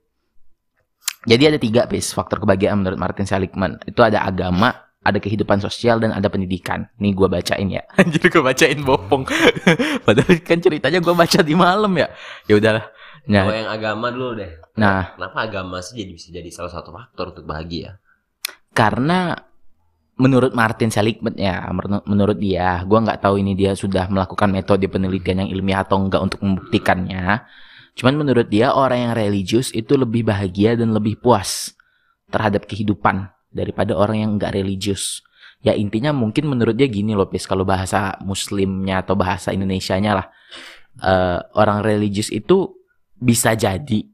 Jadi 1.23 1.43
ada 1.45 1.59
tiga 1.59 1.85
bis 1.85 2.11
faktor 2.11 2.41
kebahagiaan 2.41 2.81
menurut 2.81 2.97
Martin 2.97 3.25
Seligman. 3.25 3.77
Itu 3.85 4.01
ada 4.01 4.25
agama, 4.25 4.73
ada 5.01 5.17
kehidupan 5.17 5.61
sosial 5.61 6.01
dan 6.01 6.13
ada 6.13 6.29
pendidikan. 6.29 6.89
Nih 6.97 7.13
gue 7.13 7.29
bacain 7.29 7.69
ya. 7.69 7.85
Anjir 8.01 8.25
gue 8.25 8.41
bacain 8.41 8.81
bopong. 8.81 9.29
Padahal 10.09 10.35
kan 10.41 10.59
ceritanya 10.59 10.99
gue 10.99 11.13
baca 11.13 11.39
di 11.41 11.53
malam 11.53 11.93
ya. 11.95 12.09
Ya 12.47 12.57
udahlah. 12.57 12.85
Kalau 13.21 13.29
Nah, 13.29 13.53
yang 13.53 13.69
agama 13.69 14.09
dulu 14.09 14.33
deh. 14.33 14.49
nah 14.75 15.13
Kenapa 15.13 15.45
agama 15.45 15.77
sih 15.85 16.01
jadi 16.01 16.13
bisa 16.17 16.29
jadi 16.33 16.49
salah 16.49 16.73
satu 16.73 16.89
faktor 16.89 17.37
untuk 17.37 17.45
bahagia? 17.45 18.01
karena 18.71 19.35
menurut 20.17 20.53
Martin 20.53 20.89
Seligman 20.89 21.35
ya, 21.35 21.69
menur- 21.69 22.05
menurut 22.07 22.39
dia, 22.39 22.81
gua 22.85 23.03
nggak 23.03 23.21
tahu 23.21 23.41
ini 23.41 23.53
dia 23.53 23.73
sudah 23.73 24.09
melakukan 24.09 24.49
metode 24.49 24.85
penelitian 24.87 25.45
yang 25.45 25.51
ilmiah 25.51 25.83
atau 25.83 26.01
enggak 26.01 26.23
untuk 26.23 26.41
membuktikannya. 26.41 27.45
Cuman 28.01 28.17
menurut 28.17 28.49
dia 28.49 28.73
orang 28.73 29.13
yang 29.13 29.13
religius 29.13 29.69
itu 29.77 29.93
lebih 29.93 30.25
bahagia 30.25 30.73
dan 30.73 30.97
lebih 30.97 31.21
puas 31.21 31.77
terhadap 32.33 32.65
kehidupan 32.65 33.29
daripada 33.53 33.93
orang 33.93 34.25
yang 34.25 34.31
enggak 34.41 34.57
religius. 34.57 35.21
Ya 35.61 35.77
intinya 35.77 36.09
mungkin 36.17 36.49
menurut 36.49 36.73
dia 36.73 36.89
gini 36.89 37.13
loh, 37.13 37.29
Pis, 37.29 37.45
kalau 37.45 37.69
bahasa 37.69 38.17
muslimnya 38.25 39.05
atau 39.05 39.13
bahasa 39.13 39.53
Indonesianya 39.53 40.13
lah. 40.17 40.27
eh, 41.01 41.39
orang 41.55 41.85
religius 41.85 42.29
itu 42.29 42.73
bisa 43.15 43.53
jadi 43.53 44.05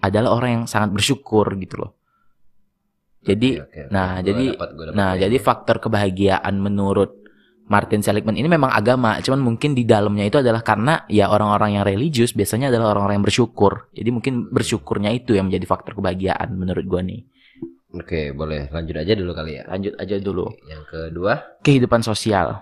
adalah 0.00 0.36
orang 0.36 0.50
yang 0.52 0.64
sangat 0.66 0.90
bersyukur 0.92 1.48
gitu 1.56 1.76
loh. 1.80 1.92
Jadi 3.20 3.58
Oke, 3.58 3.86
oke. 3.86 3.92
nah, 3.92 4.18
Gua 4.20 4.26
jadi- 4.26 4.50
dapat, 4.52 4.68
gua 4.74 4.84
dapat 4.90 4.96
Nah, 4.96 5.10
jadi 5.16 5.36
faktor 5.38 5.76
kebahagiaan 5.78 6.54
menurut 6.56 7.25
Martin 7.66 7.98
Seligman 7.98 8.38
ini 8.38 8.46
memang 8.46 8.70
agama, 8.70 9.18
cuman 9.18 9.42
mungkin 9.42 9.74
di 9.74 9.82
dalamnya 9.82 10.30
itu 10.30 10.38
adalah 10.38 10.62
karena 10.62 11.02
ya 11.10 11.26
orang-orang 11.26 11.78
yang 11.78 11.84
religius 11.84 12.30
biasanya 12.30 12.70
adalah 12.70 12.94
orang-orang 12.94 13.18
yang 13.18 13.26
bersyukur. 13.26 13.90
Jadi 13.90 14.08
mungkin 14.14 14.54
bersyukurnya 14.54 15.10
itu 15.10 15.34
yang 15.34 15.50
menjadi 15.50 15.66
faktor 15.66 15.98
kebahagiaan 15.98 16.54
menurut 16.54 16.86
gua 16.86 17.02
nih. 17.02 17.26
Oke, 17.96 18.30
boleh 18.30 18.70
lanjut 18.70 18.96
aja 19.02 19.12
dulu 19.18 19.32
kali 19.34 19.58
ya. 19.58 19.62
Lanjut 19.66 19.94
aja 19.98 20.14
dulu. 20.22 20.46
Yang 20.68 20.84
kedua, 20.86 21.32
Kehidupan 21.66 22.06
sosial. 22.06 22.60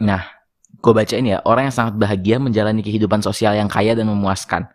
Nah, 0.00 0.22
gue 0.80 0.92
bacain 0.96 1.24
ya, 1.26 1.44
orang 1.44 1.68
yang 1.68 1.76
sangat 1.76 1.94
bahagia 2.00 2.40
menjalani 2.40 2.80
kehidupan 2.80 3.20
sosial 3.20 3.52
yang 3.52 3.68
kaya 3.68 3.92
dan 3.92 4.08
memuaskan. 4.08 4.68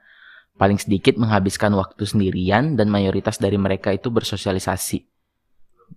Paling 0.56 0.80
sedikit 0.80 1.18
menghabiskan 1.20 1.74
waktu 1.76 2.06
sendirian 2.06 2.78
dan 2.78 2.88
mayoritas 2.88 3.42
dari 3.42 3.58
mereka 3.60 3.92
itu 3.92 4.14
bersosialisasi. 4.14 5.04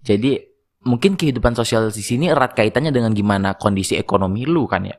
Jadi, 0.03 0.48
mungkin 0.87 1.19
kehidupan 1.19 1.59
sosial 1.59 1.91
di 1.91 2.05
sini 2.05 2.31
erat 2.31 2.55
kaitannya 2.55 2.95
dengan 2.95 3.11
gimana 3.11 3.59
kondisi 3.59 3.99
ekonomi 3.99 4.47
lu 4.47 4.69
kan 4.71 4.87
ya. 4.87 4.97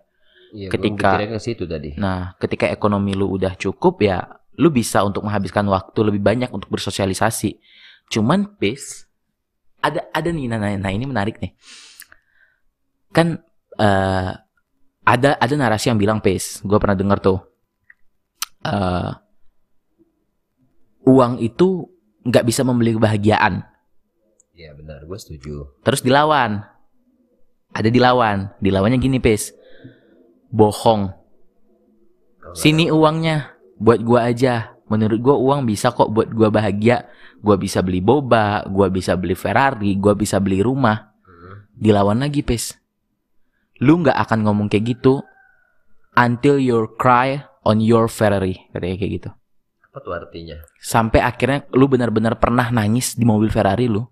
iya, 0.52 0.68
Ketika- 0.68 1.22
gua 1.22 1.38
ke 1.38 1.40
situ 1.40 1.64
tadi. 1.70 1.94
Nah, 1.96 2.34
ketika 2.42 2.66
ekonomi 2.68 3.14
lu 3.14 3.30
udah 3.38 3.54
cukup 3.56 4.02
ya, 4.02 4.26
lu 4.60 4.74
bisa 4.74 5.06
untuk 5.06 5.24
menghabiskan 5.24 5.64
waktu 5.70 6.00
lebih 6.04 6.20
banyak 6.20 6.50
untuk 6.52 6.68
bersosialisasi. 6.74 7.62
Cuman, 8.10 8.58
Pis, 8.58 9.06
ada 9.80 10.10
ada 10.12 10.30
nih, 10.34 10.50
nah, 10.50 10.58
nah, 10.60 10.74
nah 10.76 10.92
ini 10.92 11.06
menarik 11.06 11.38
nih. 11.40 11.54
Kan 13.14 13.40
eh 13.80 14.32
ada 15.06 15.30
ada 15.40 15.54
narasi 15.56 15.94
yang 15.94 16.02
bilang, 16.02 16.20
Pis, 16.20 16.60
gue 16.66 16.78
pernah 16.82 16.98
denger 16.98 17.20
tuh, 17.24 17.40
eh 18.66 19.12
uang 21.08 21.40
itu 21.40 21.88
nggak 22.26 22.46
bisa 22.46 22.62
membeli 22.68 22.98
kebahagiaan. 22.98 23.64
Iya 24.60 24.76
benar, 24.76 25.08
gue 25.08 25.16
setuju. 25.16 25.72
Terus 25.88 26.04
dilawan. 26.04 26.60
Ada 27.72 27.88
dilawan. 27.88 28.52
Dilawannya 28.60 29.00
gini, 29.00 29.24
Pis. 29.24 29.56
Bohong. 30.52 31.16
Sini 32.58 32.92
uangnya 32.92 33.56
buat 33.80 34.02
gua 34.02 34.28
aja. 34.28 34.76
Menurut 34.90 35.22
gua 35.22 35.38
uang 35.38 35.70
bisa 35.70 35.94
kok 35.94 36.10
buat 36.12 36.34
gua 36.34 36.50
bahagia. 36.50 37.08
Gua 37.40 37.56
bisa 37.56 37.80
beli 37.80 38.04
boba, 38.04 38.68
gua 38.68 38.92
bisa 38.92 39.16
beli 39.16 39.38
Ferrari, 39.38 39.96
gua 39.96 40.18
bisa 40.18 40.42
beli 40.42 40.60
rumah. 40.60 41.14
Hmm. 41.24 41.70
Dilawan 41.78 42.20
lagi, 42.20 42.44
Pis. 42.44 42.76
Lu 43.80 44.02
nggak 44.04 44.18
akan 44.28 44.44
ngomong 44.44 44.68
kayak 44.68 44.98
gitu 44.98 45.24
until 46.20 46.60
you 46.60 46.84
cry 47.00 47.40
on 47.64 47.80
your 47.80 48.12
Ferrari, 48.12 48.60
katanya 48.76 48.98
kayak 49.00 49.14
gitu. 49.24 49.30
Apa 49.88 49.98
tuh 50.04 50.14
artinya? 50.20 50.58
Sampai 50.84 51.24
akhirnya 51.24 51.64
lu 51.72 51.88
benar-benar 51.88 52.36
pernah 52.44 52.68
nangis 52.76 53.16
di 53.16 53.24
mobil 53.24 53.48
Ferrari 53.48 53.88
lu. 53.88 54.04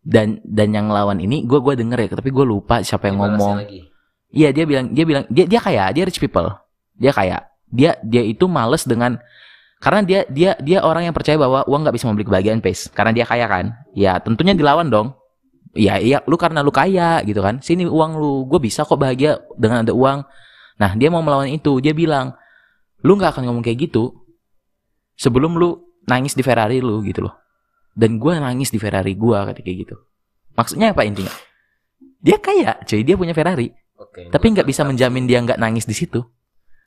Dan 0.00 0.40
dan 0.42 0.72
yang 0.72 0.88
lawan 0.88 1.20
ini 1.20 1.44
gua 1.44 1.60
gua 1.60 1.76
denger 1.76 2.08
ya, 2.08 2.08
tapi 2.16 2.32
gua 2.32 2.48
lupa 2.48 2.80
siapa 2.80 3.12
yang 3.12 3.20
Dibalasnya 3.20 3.36
ngomong. 3.36 3.56
Iya 4.30 4.48
dia 4.54 4.64
bilang 4.64 4.86
dia 4.94 5.04
bilang 5.04 5.24
dia 5.28 5.44
dia 5.44 5.60
kaya 5.60 5.92
dia 5.92 6.04
rich 6.08 6.16
people. 6.16 6.48
Dia 6.96 7.12
kaya. 7.12 7.44
Dia 7.68 8.00
dia 8.00 8.22
itu 8.24 8.48
males 8.48 8.88
dengan 8.88 9.20
karena 9.80 10.00
dia 10.04 10.20
dia 10.28 10.56
dia 10.60 10.80
orang 10.80 11.08
yang 11.08 11.14
percaya 11.16 11.36
bahwa 11.36 11.64
uang 11.68 11.80
nggak 11.84 11.94
bisa 11.96 12.04
membeli 12.08 12.24
kebahagiaan 12.28 12.60
pace 12.64 12.88
karena 12.92 13.12
dia 13.12 13.24
kaya 13.28 13.46
kan? 13.50 13.76
Ya 13.92 14.16
tentunya 14.22 14.56
dilawan 14.56 14.88
dong. 14.88 15.12
Ya 15.76 16.00
iya 16.00 16.24
lu 16.24 16.40
karena 16.40 16.64
lu 16.64 16.72
kaya 16.72 17.20
gitu 17.28 17.44
kan? 17.44 17.60
Sini 17.60 17.84
uang 17.84 18.16
lu 18.16 18.48
gue 18.48 18.58
bisa 18.58 18.88
kok 18.88 18.96
bahagia 18.96 19.38
dengan 19.60 19.84
ada 19.84 19.92
uang. 19.92 20.24
Nah 20.80 20.90
dia 20.96 21.12
mau 21.12 21.20
melawan 21.20 21.50
itu. 21.52 21.76
Dia 21.84 21.92
bilang 21.92 22.32
lu 23.04 23.16
nggak 23.16 23.36
akan 23.36 23.48
ngomong 23.48 23.64
kayak 23.64 23.90
gitu 23.90 24.12
sebelum 25.16 25.56
lu 25.56 25.76
nangis 26.08 26.32
di 26.36 26.40
Ferrari 26.44 26.80
lu 26.80 27.00
gitu 27.04 27.24
loh 27.24 27.39
dan 27.94 28.20
gue 28.20 28.32
nangis 28.36 28.70
di 28.70 28.78
Ferrari 28.78 29.14
gue 29.14 29.38
kayak 29.54 29.76
gitu 29.86 29.96
maksudnya 30.54 30.92
apa 30.94 31.02
intinya 31.06 31.32
dia 32.20 32.36
kaya 32.36 32.76
cuy 32.84 33.00
dia 33.02 33.16
punya 33.16 33.32
Ferrari 33.32 33.72
Oke. 34.00 34.32
tapi 34.32 34.46
nggak 34.56 34.64
bisa 34.64 34.82
menjamin 34.84 35.28
dia 35.28 35.44
nggak 35.44 35.60
nangis 35.60 35.84
di 35.84 35.92
situ. 35.92 36.24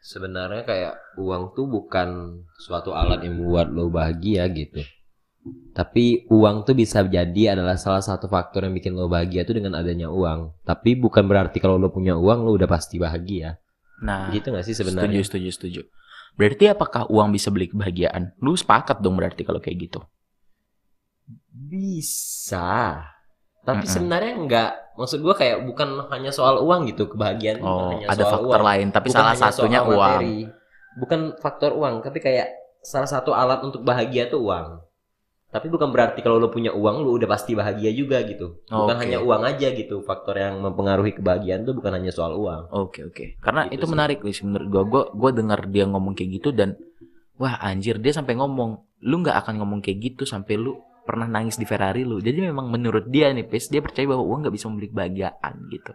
Sebenarnya 0.03 0.67
kayak 0.67 1.15
uang 1.15 1.55
tuh 1.55 1.63
bukan 1.63 2.41
suatu 2.60 2.91
alat 2.91 3.24
yang 3.24 3.39
membuat 3.39 3.72
lo 3.72 3.88
bahagia 3.88 4.43
gitu. 4.51 4.83
Tapi 5.72 6.27
uang 6.27 6.67
tuh 6.67 6.75
bisa 6.75 7.00
jadi 7.07 7.55
adalah 7.55 7.79
salah 7.79 8.03
satu 8.03 8.27
faktor 8.27 8.67
yang 8.67 8.75
bikin 8.75 9.00
lo 9.00 9.07
bahagia 9.07 9.48
tuh 9.48 9.55
dengan 9.55 9.79
adanya 9.79 10.12
uang. 10.12 10.60
Tapi 10.67 11.00
bukan 11.00 11.24
berarti 11.24 11.63
kalau 11.63 11.79
lo 11.79 11.88
punya 11.88 12.19
uang 12.19 12.43
lo 12.43 12.51
udah 12.51 12.67
pasti 12.67 13.00
bahagia. 13.00 13.55
Nah, 14.03 14.27
Gitu 14.36 14.51
gak 14.51 14.67
sih 14.67 14.75
setuju, 14.75 14.91
sebenarnya? 14.91 15.24
setuju, 15.24 15.50
setuju. 15.55 15.81
Berarti 16.36 16.67
apakah 16.67 17.07
uang 17.07 17.31
bisa 17.31 17.48
beli 17.48 17.72
kebahagiaan? 17.72 18.36
Lu 18.43 18.60
sepakat 18.60 19.00
dong 19.00 19.15
berarti 19.15 19.48
kalau 19.48 19.63
kayak 19.63 19.88
gitu. 19.88 20.03
Bisa. 21.53 23.00
Tapi 23.63 23.86
Mm-mm. 23.86 23.93
sebenarnya 23.93 24.33
enggak. 24.36 24.72
Maksud 24.93 25.24
gua 25.24 25.33
kayak 25.33 25.63
bukan 25.63 26.05
hanya 26.12 26.29
soal 26.29 26.60
uang 26.60 26.89
gitu 26.91 27.07
kebahagiaan. 27.07 27.63
Oh, 27.63 27.95
hanya 27.95 28.12
ada 28.12 28.24
soal 28.25 28.33
faktor 28.43 28.60
uang. 28.60 28.67
lain, 28.67 28.88
tapi 28.91 29.07
Bukan 29.10 29.17
salah 29.17 29.36
satunya 29.38 29.79
uang. 29.81 29.98
materi. 30.19 30.38
Bukan 30.93 31.19
faktor 31.39 31.72
uang, 31.74 31.95
tapi 32.01 32.19
kayak 32.19 32.48
salah 32.83 33.07
satu 33.07 33.31
alat 33.31 33.63
untuk 33.63 33.81
bahagia 33.81 34.27
tuh 34.27 34.43
uang. 34.43 34.83
Tapi 35.50 35.69
bukan 35.69 35.93
berarti 35.93 36.25
kalau 36.25 36.41
lo 36.41 36.50
punya 36.50 36.74
uang 36.74 37.05
lo 37.05 37.13
udah 37.13 37.29
pasti 37.29 37.53
bahagia 37.53 37.93
juga 37.93 38.25
gitu. 38.25 38.65
Bukan 38.65 38.98
Oke. 38.98 39.01
hanya 39.05 39.22
uang 39.22 39.41
aja 39.45 39.69
gitu. 39.69 40.01
Faktor 40.01 40.33
yang 40.36 40.57
mempengaruhi 40.60 41.13
kebahagiaan 41.13 41.62
tuh 41.62 41.77
bukan 41.77 41.93
hanya 41.93 42.10
soal 42.10 42.33
uang. 42.33 42.74
Oke, 42.74 43.05
oke. 43.05 43.38
Karena 43.38 43.69
Gitu 43.69 43.77
itu 43.77 43.86
sih. 43.86 43.91
menarik 43.93 44.19
nih 44.19 44.36
menurut 44.43 44.67
gua. 44.67 44.83
Gua 44.83 45.03
gua 45.13 45.29
dengar 45.29 45.69
dia 45.69 45.86
ngomong 45.86 46.17
kayak 46.17 46.41
gitu 46.41 46.50
dan 46.51 46.74
wah 47.38 47.62
anjir 47.62 48.01
dia 48.01 48.10
sampai 48.12 48.33
ngomong, 48.33 48.81
lu 49.05 49.22
nggak 49.22 49.45
akan 49.45 49.62
ngomong 49.62 49.79
kayak 49.81 50.01
gitu 50.13 50.25
sampai 50.25 50.57
lu 50.57 50.74
pernah 51.03 51.27
nangis 51.27 51.60
di 51.60 51.67
Ferrari 51.67 52.07
lu. 52.07 52.19
Jadi 52.24 52.39
memang 52.39 52.72
menurut 52.72 53.07
dia 53.12 53.29
nih, 53.31 53.45
Pes, 53.48 53.67
dia 53.69 53.83
percaya 53.83 54.07
bahwa 54.07 54.24
uang 54.24 54.39
nggak 54.48 54.55
bisa 54.55 54.65
membeli 54.72 54.89
kebahagiaan 54.89 55.53
gitu. 55.69 55.91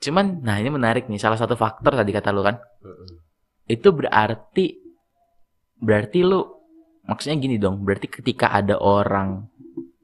Cuman, 0.00 0.42
nah 0.42 0.58
ini 0.58 0.70
menarik 0.70 1.06
nih. 1.06 1.20
Salah 1.20 1.38
satu 1.38 1.54
faktor 1.54 1.94
tadi 1.94 2.10
kata 2.10 2.34
lu 2.34 2.42
kan, 2.42 2.58
itu 3.70 3.88
berarti 3.94 4.80
berarti 5.80 6.20
lu 6.26 6.42
maksudnya 7.08 7.36
gini 7.40 7.56
dong 7.56 7.80
berarti 7.86 8.10
ketika 8.10 8.52
ada 8.52 8.76
orang 8.76 9.48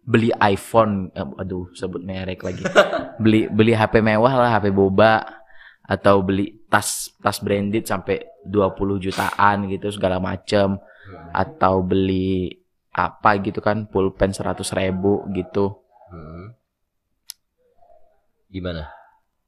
beli 0.06 0.30
iPhone 0.38 1.10
eh, 1.12 1.42
aduh 1.42 1.68
sebut 1.76 2.00
merek 2.00 2.46
lagi 2.46 2.64
beli 3.22 3.50
beli 3.50 3.76
HP 3.76 4.00
mewah 4.00 4.32
lah 4.38 4.50
HP 4.56 4.72
boba 4.72 5.20
atau 5.86 6.22
beli 6.22 6.66
tas 6.66 7.14
tas 7.22 7.38
branded 7.38 7.86
sampai 7.86 8.22
20 8.46 9.04
jutaan 9.04 9.70
gitu 9.70 9.90
segala 9.94 10.18
macem 10.18 10.78
atau 11.30 11.82
beli 11.86 12.50
apa 12.96 13.36
gitu 13.44 13.60
kan 13.60 13.84
pulpen 13.84 14.32
100 14.32 14.56
ribu 14.72 15.28
gitu 15.36 15.84
Mm. 16.06 16.54
Gimana? 18.46 18.86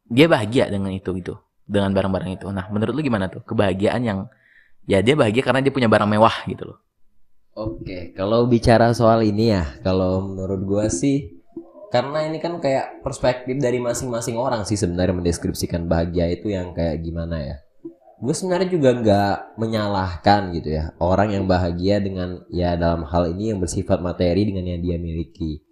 dia 0.08 0.26
bahagia 0.26 0.66
dengan 0.72 0.90
itu 0.90 1.12
gitu 1.20 1.38
dengan 1.68 1.92
barang-barang 1.92 2.40
itu 2.40 2.48
nah 2.50 2.66
menurut 2.72 2.96
lu 2.96 3.02
gimana 3.04 3.28
tuh 3.28 3.44
kebahagiaan 3.44 4.02
yang 4.02 4.18
ya 4.88 5.04
dia 5.04 5.14
bahagia 5.14 5.44
karena 5.44 5.60
dia 5.60 5.70
punya 5.70 5.86
barang 5.86 6.08
mewah 6.08 6.34
gitu 6.48 6.74
loh 6.74 6.78
Oke, 7.58 8.14
kalau 8.14 8.46
bicara 8.46 8.94
soal 8.94 9.26
ini 9.26 9.50
ya, 9.50 9.66
kalau 9.82 10.22
menurut 10.22 10.62
gua 10.62 10.86
sih 10.86 11.42
karena 11.90 12.22
ini 12.30 12.38
kan 12.38 12.62
kayak 12.62 13.02
perspektif 13.02 13.58
dari 13.58 13.82
masing-masing 13.82 14.38
orang 14.38 14.62
sih 14.62 14.78
sebenarnya 14.78 15.18
mendeskripsikan 15.18 15.90
bahagia 15.90 16.30
itu 16.30 16.54
yang 16.54 16.70
kayak 16.70 17.02
gimana 17.02 17.42
ya. 17.42 17.56
Gue 18.18 18.34
sebenarnya 18.34 18.66
juga 18.66 18.90
nggak 18.98 19.62
menyalahkan 19.62 20.50
gitu 20.58 20.74
ya 20.74 20.90
orang 20.98 21.38
yang 21.38 21.46
bahagia 21.46 22.02
dengan 22.02 22.42
ya 22.50 22.74
dalam 22.74 23.06
hal 23.06 23.30
ini 23.30 23.54
yang 23.54 23.62
bersifat 23.62 24.02
materi 24.02 24.42
dengan 24.42 24.66
yang 24.66 24.82
dia 24.82 24.98
miliki. 24.98 25.62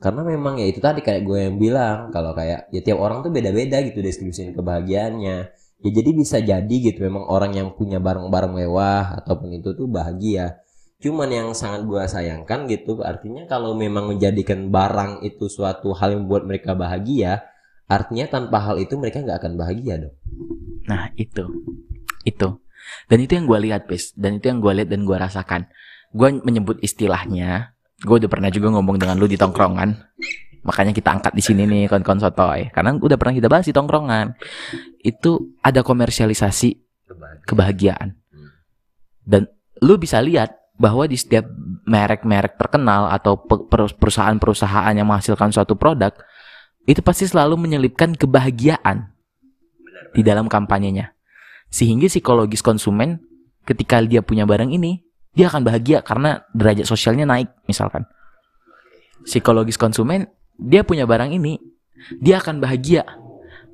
Karena 0.00 0.24
memang 0.24 0.56
ya 0.56 0.72
itu 0.72 0.80
tadi 0.80 1.04
kayak 1.04 1.28
gue 1.28 1.38
yang 1.48 1.56
bilang 1.60 2.08
kalau 2.16 2.32
kayak 2.32 2.72
ya 2.72 2.80
tiap 2.80 2.96
orang 2.96 3.20
tuh 3.20 3.28
beda-beda 3.28 3.84
gitu 3.84 4.00
deskripsi 4.00 4.56
kebahagiaannya. 4.56 5.36
Ya 5.84 5.90
jadi 5.92 6.10
bisa 6.16 6.40
jadi 6.40 6.76
gitu 6.80 7.04
memang 7.04 7.28
orang 7.28 7.52
yang 7.52 7.68
punya 7.76 8.00
barang-barang 8.00 8.56
mewah 8.56 9.12
ataupun 9.20 9.60
itu 9.60 9.76
tuh 9.76 9.84
bahagia. 9.84 10.64
Cuman 10.96 11.28
yang 11.28 11.48
sangat 11.52 11.84
gua 11.84 12.08
sayangkan 12.08 12.64
gitu 12.72 13.04
artinya 13.04 13.44
kalau 13.44 13.76
memang 13.76 14.16
menjadikan 14.16 14.72
barang 14.72 15.20
itu 15.28 15.52
suatu 15.52 15.92
hal 15.92 16.16
yang 16.16 16.24
membuat 16.24 16.48
mereka 16.48 16.72
bahagia, 16.72 17.44
artinya 17.84 18.24
tanpa 18.32 18.64
hal 18.64 18.80
itu 18.80 18.96
mereka 18.96 19.20
nggak 19.20 19.44
akan 19.44 19.52
bahagia 19.60 20.08
dong. 20.08 20.16
Nah 20.86 21.10
itu, 21.18 21.44
itu, 22.22 22.48
dan 23.10 23.18
itu 23.18 23.32
yang 23.34 23.46
gue 23.46 23.58
lihat, 23.70 23.90
pes, 23.90 24.14
dan 24.14 24.38
itu 24.38 24.46
yang 24.50 24.58
gue 24.62 24.72
lihat 24.82 24.88
dan 24.90 25.02
gue 25.02 25.16
rasakan. 25.16 25.62
gue 26.16 26.28
menyebut 26.40 26.80
istilahnya 26.80 27.76
gue 28.00 28.16
udah 28.24 28.30
pernah 28.30 28.48
juga 28.48 28.72
ngomong 28.72 28.96
dengan 28.96 29.20
lu 29.20 29.28
di 29.28 29.36
tongkrongan. 29.36 29.92
Makanya 30.64 30.96
kita 30.96 31.12
angkat 31.12 31.32
di 31.36 31.42
sini 31.44 31.68
nih 31.68 31.92
kon-kon 31.92 32.18
sotoy. 32.18 32.72
Karena 32.72 32.96
udah 32.96 33.16
pernah 33.20 33.34
kita 33.36 33.46
bahas 33.52 33.68
di 33.68 33.74
tongkrongan. 33.76 34.32
Itu 35.02 35.54
ada 35.60 35.84
komersialisasi 35.84 36.70
Kebahagiaan. 37.46 38.18
dan 39.22 39.46
lu 39.82 39.98
bisa 39.98 40.18
lihat 40.22 40.54
bahwa 40.76 41.08
di 41.08 41.16
setiap 41.16 41.46
merek-merek 41.88 42.60
terkenal 42.60 43.08
atau 43.08 43.40
pe- 43.40 43.64
per- 43.66 43.96
perusahaan-perusahaan 43.96 44.92
yang 44.92 45.08
menghasilkan 45.08 45.50
suatu 45.54 45.74
produk 45.78 46.12
itu 46.86 47.00
pasti 47.02 47.26
selalu 47.26 47.56
menyelipkan 47.58 48.14
kebahagiaan 48.14 49.15
di 50.16 50.24
dalam 50.24 50.48
kampanyenya. 50.48 51.12
Sehingga 51.68 52.08
psikologis 52.08 52.64
konsumen 52.64 53.20
ketika 53.68 54.00
dia 54.00 54.24
punya 54.24 54.48
barang 54.48 54.72
ini 54.72 55.04
dia 55.36 55.52
akan 55.52 55.68
bahagia 55.68 56.00
karena 56.00 56.40
derajat 56.56 56.88
sosialnya 56.88 57.28
naik 57.28 57.52
misalkan. 57.68 58.08
Psikologis 59.28 59.76
konsumen 59.76 60.32
dia 60.56 60.80
punya 60.80 61.04
barang 61.04 61.36
ini 61.36 61.60
dia 62.16 62.40
akan 62.40 62.64
bahagia. 62.64 63.04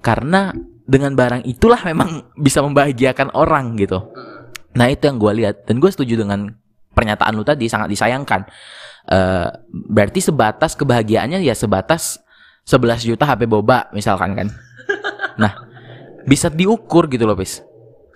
Karena 0.02 0.50
dengan 0.82 1.14
barang 1.14 1.46
itulah 1.46 1.78
memang 1.87 2.34
bisa 2.34 2.58
membahagiakan 2.58 3.30
orang 3.38 3.78
gitu. 3.78 4.02
Nah 4.75 4.90
itu 4.90 5.06
yang 5.06 5.22
gue 5.22 5.32
lihat. 5.38 5.62
Dan 5.70 5.78
gue 5.78 5.87
setuju 5.94 6.18
dengan 6.18 6.50
pernyataan 6.90 7.38
lu 7.38 7.46
tadi 7.46 7.70
sangat 7.70 7.87
disayangkan. 7.87 8.42
Eh, 9.06 9.49
berarti 9.70 10.18
sebatas 10.18 10.75
kebahagiaannya 10.75 11.42
ya 11.42 11.54
sebatas 11.54 12.18
11 12.66 13.06
juta 13.06 13.26
HP 13.26 13.46
boba 13.46 13.87
misalkan 13.94 14.34
kan. 14.34 14.49
Nah 15.42 15.72
bisa 16.26 16.49
diukur 16.52 17.07
gitu 17.11 17.25
loh 17.25 17.38
pis. 17.38 17.62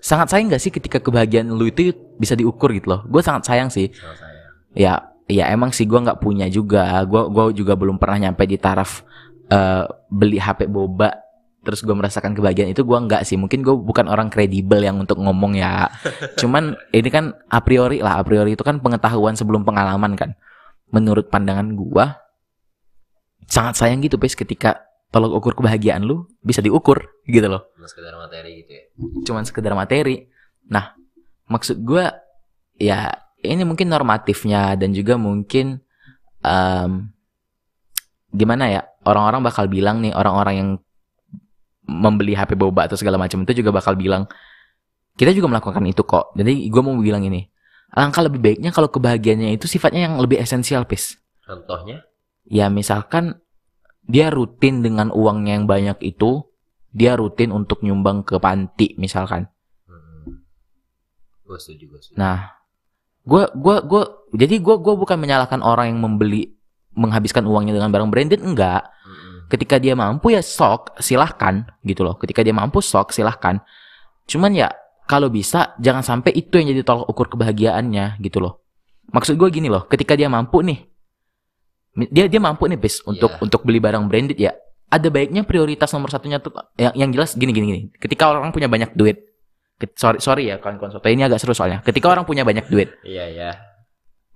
Sangat 0.00 0.30
sayang 0.30 0.52
gak 0.52 0.62
sih 0.62 0.70
ketika 0.70 1.02
kebahagiaan 1.02 1.50
lu 1.50 1.66
itu 1.66 1.90
bisa 2.20 2.38
diukur 2.38 2.70
gitu 2.70 2.94
loh? 2.94 3.00
Gue 3.10 3.24
sangat 3.24 3.48
sayang 3.48 3.68
sih. 3.72 3.90
Sama 3.90 4.14
saya. 4.14 4.34
ya 4.76 4.94
ya 5.26 5.50
emang 5.50 5.74
sih 5.74 5.84
gua 5.84 6.02
nggak 6.02 6.22
punya 6.22 6.46
juga. 6.46 7.02
Gua 7.04 7.26
gua 7.28 7.50
juga 7.50 7.74
belum 7.74 7.98
pernah 7.98 8.30
nyampe 8.30 8.46
di 8.46 8.56
taraf 8.56 9.02
eh, 9.50 9.84
beli 10.10 10.38
HP 10.38 10.70
boba 10.70 11.12
terus 11.66 11.82
gua 11.82 11.98
merasakan 11.98 12.30
kebahagiaan 12.38 12.70
itu 12.70 12.86
gua 12.86 13.02
nggak 13.02 13.26
sih. 13.26 13.34
Mungkin 13.34 13.66
gue 13.66 13.74
bukan 13.74 14.06
orang 14.06 14.30
kredibel 14.30 14.78
yang 14.78 15.02
untuk 15.02 15.18
ngomong 15.18 15.58
ya. 15.58 15.90
Cuman 16.40 16.78
ini 16.94 17.10
kan 17.10 17.34
a 17.50 17.58
priori 17.58 17.98
lah 17.98 18.22
a 18.22 18.24
priori 18.24 18.54
itu 18.54 18.62
kan 18.62 18.78
pengetahuan 18.78 19.34
sebelum 19.34 19.66
pengalaman 19.66 20.14
kan. 20.14 20.38
Menurut 20.94 21.26
pandangan 21.26 21.74
gua 21.74 22.22
sangat 23.50 23.78
sayang 23.78 24.02
gitu 24.02 24.18
pes 24.18 24.38
ketika 24.38 24.85
tolok 25.10 25.38
ukur 25.38 25.52
kebahagiaan 25.56 26.02
lu 26.02 26.26
bisa 26.42 26.58
diukur 26.60 26.98
gitu 27.24 27.46
loh 27.46 27.70
Cuma 27.78 27.86
sekedar 27.88 28.14
materi 28.18 28.50
gitu 28.64 28.72
ya. 28.74 28.84
cuman 29.26 29.42
sekedar 29.46 29.72
materi. 29.72 30.16
Nah, 30.66 30.98
maksud 31.46 31.78
gue 31.86 32.04
ya 32.76 33.14
ini 33.40 33.62
mungkin 33.62 33.86
normatifnya 33.86 34.74
dan 34.74 34.90
juga 34.90 35.14
mungkin 35.14 35.78
em, 36.42 36.90
gimana 38.34 38.64
ya 38.66 38.80
orang-orang 39.06 39.40
bakal 39.46 39.70
bilang 39.70 40.02
nih 40.02 40.10
orang-orang 40.12 40.54
yang 40.58 40.70
membeli 41.86 42.34
HP 42.34 42.58
boba 42.58 42.90
atau 42.90 42.98
segala 42.98 43.14
macam 43.14 43.46
itu 43.46 43.62
juga 43.62 43.70
bakal 43.70 43.94
bilang 43.94 44.26
kita 45.16 45.30
juga 45.32 45.48
melakukan 45.48 45.86
itu 45.86 46.02
kok. 46.02 46.34
Jadi 46.34 46.66
gue 46.66 46.82
mau 46.82 46.98
bilang 46.98 47.22
ini 47.22 47.46
alangkah 47.94 48.26
lebih 48.26 48.42
baiknya 48.42 48.74
kalau 48.74 48.90
kebahagiaannya 48.90 49.54
itu 49.56 49.70
sifatnya 49.70 50.10
yang 50.10 50.18
lebih 50.18 50.42
esensial, 50.42 50.84
pis. 50.84 51.16
Contohnya? 51.46 52.02
Ya 52.50 52.66
misalkan 52.66 53.38
dia 54.06 54.30
rutin 54.30 54.80
dengan 54.86 55.10
uangnya 55.10 55.58
yang 55.58 55.66
banyak 55.66 55.98
itu 56.02 56.46
dia 56.96 57.18
rutin 57.18 57.52
untuk 57.52 57.84
nyumbang 57.84 58.24
ke 58.24 58.40
panti 58.40 58.96
misalkan. 58.96 59.50
Hmm. 59.84 60.40
Gue 61.44 61.58
setuju, 61.60 61.92
gue 61.92 62.00
setuju. 62.00 62.16
Nah, 62.16 62.56
gua 63.26 63.50
gua 63.52 63.82
gua 63.82 64.02
jadi 64.32 64.62
gua 64.62 64.78
gua 64.78 64.94
bukan 64.96 65.18
menyalahkan 65.18 65.60
orang 65.60 65.92
yang 65.92 66.00
membeli 66.00 66.54
menghabiskan 66.96 67.44
uangnya 67.44 67.76
dengan 67.76 67.92
barang 67.92 68.08
branded 68.08 68.40
enggak. 68.40 68.88
Mm-mm. 69.04 69.52
Ketika 69.52 69.76
dia 69.76 69.92
mampu 69.92 70.32
ya 70.32 70.40
sok, 70.40 70.96
silahkan 71.02 71.68
gitu 71.84 72.06
loh. 72.06 72.16
Ketika 72.16 72.40
dia 72.40 72.56
mampu 72.56 72.80
sok, 72.80 73.12
silahkan. 73.12 73.60
Cuman 74.24 74.56
ya 74.56 74.72
kalau 75.04 75.28
bisa 75.28 75.76
jangan 75.76 76.00
sampai 76.00 76.32
itu 76.32 76.56
yang 76.56 76.72
jadi 76.72 76.82
tolak 76.82 77.06
ukur 77.12 77.28
kebahagiaannya 77.28 78.22
gitu 78.24 78.40
loh. 78.40 78.64
Maksud 79.12 79.36
gua 79.36 79.52
gini 79.52 79.68
loh, 79.68 79.84
ketika 79.86 80.16
dia 80.16 80.26
mampu 80.26 80.64
nih, 80.64 80.82
dia 82.06 82.24
dia 82.26 82.38
mampu 82.38 82.64
nih 82.64 82.76
bis 82.76 83.00
untuk 83.02 83.30
Iya. 83.30 83.40
untuk 83.40 83.60
beli 83.62 83.78
barang 83.78 84.04
branded 84.04 84.36
ya. 84.36 84.52
Ada 84.86 85.08
baiknya 85.08 85.42
prioritas 85.42 85.90
nomor 85.90 86.08
satunya 86.08 86.36
tuh 86.36 86.52
yang 86.74 86.94
yang 86.94 87.10
jelas 87.10 87.32
gini 87.32 87.50
gini 87.50 87.66
gini. 87.66 87.80
Ketika 87.92 88.28
orang 88.28 88.50
punya 88.50 88.66
banyak 88.66 88.92
duit, 88.92 89.18
ke- 89.76 89.90
sorry 89.92 90.18
sorry 90.18 90.44
ya 90.46 90.56
kawan-kawan 90.56 90.90
soto 90.90 91.06
ini 91.06 91.22
agak 91.22 91.36
seru 91.36 91.52
soalnya. 91.52 91.80
Ketika 91.80 92.06
orang 92.06 92.22
punya 92.22 92.42
banyak 92.42 92.66
duit, 92.66 92.94
Iya, 93.02 93.24
iya. 93.26 93.50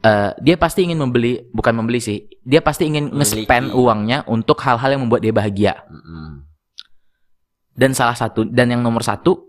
eh, 0.00 0.30
dia 0.36 0.56
pasti 0.56 0.82
ingin 0.82 0.98
membeli 0.98 1.44
bukan 1.50 1.76
membeli 1.76 2.00
sih 2.00 2.18
dia 2.40 2.58
pasti 2.58 2.84
ingin 2.84 3.12
nge-spend 3.12 3.70
uangnya 3.70 4.24
untuk 4.26 4.56
hal-hal 4.58 4.90
yang 4.90 5.04
membuat 5.04 5.20
dia 5.20 5.30
bahagia 5.30 5.76
Mm-mm. 5.86 6.48
dan 7.72 7.92
salah 7.92 8.14
satu 8.14 8.42
dan 8.44 8.68
yang 8.68 8.80
nomor 8.80 9.00
satu 9.00 9.44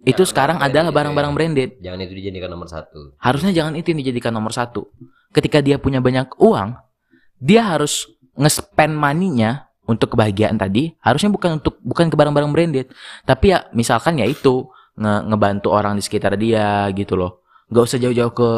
itu 0.00 0.16
Barang-barang 0.16 0.26
sekarang 0.26 0.58
adalah 0.58 0.88
gitu 0.88 0.96
barang-barang 0.96 1.30
ya. 1.30 1.36
branded 1.36 1.70
Jangan 1.78 1.98
itu 2.00 2.14
dijadikan 2.16 2.48
nomor 2.48 2.66
satu. 2.66 3.00
harusnya 3.18 3.52
jangan 3.52 3.76
itu 3.76 3.92
yang 3.92 4.00
dijadikan 4.00 4.32
nomor 4.32 4.50
satu 4.50 4.88
ketika 5.30 5.60
dia 5.60 5.76
punya 5.76 6.00
banyak 6.00 6.32
uang 6.34 6.74
dia 7.40 7.64
harus 7.64 8.06
nge-spend 8.36 8.94
money-nya 8.94 9.72
untuk 9.88 10.14
kebahagiaan 10.14 10.54
tadi 10.54 10.94
harusnya 11.02 11.34
bukan 11.34 11.58
untuk 11.58 11.80
bukan 11.82 12.12
ke 12.12 12.14
barang-barang 12.14 12.52
branded. 12.54 12.86
Tapi 13.26 13.56
ya 13.56 13.66
misalkan 13.74 14.20
ya 14.20 14.28
itu 14.28 14.70
nge- 14.94 15.24
ngebantu 15.26 15.74
orang 15.74 15.98
di 15.98 16.02
sekitar 16.04 16.38
dia 16.38 16.86
gitu 16.94 17.18
loh. 17.18 17.42
Nggak 17.72 17.84
usah 17.90 17.98
jauh-jauh 17.98 18.32
ke 18.36 18.50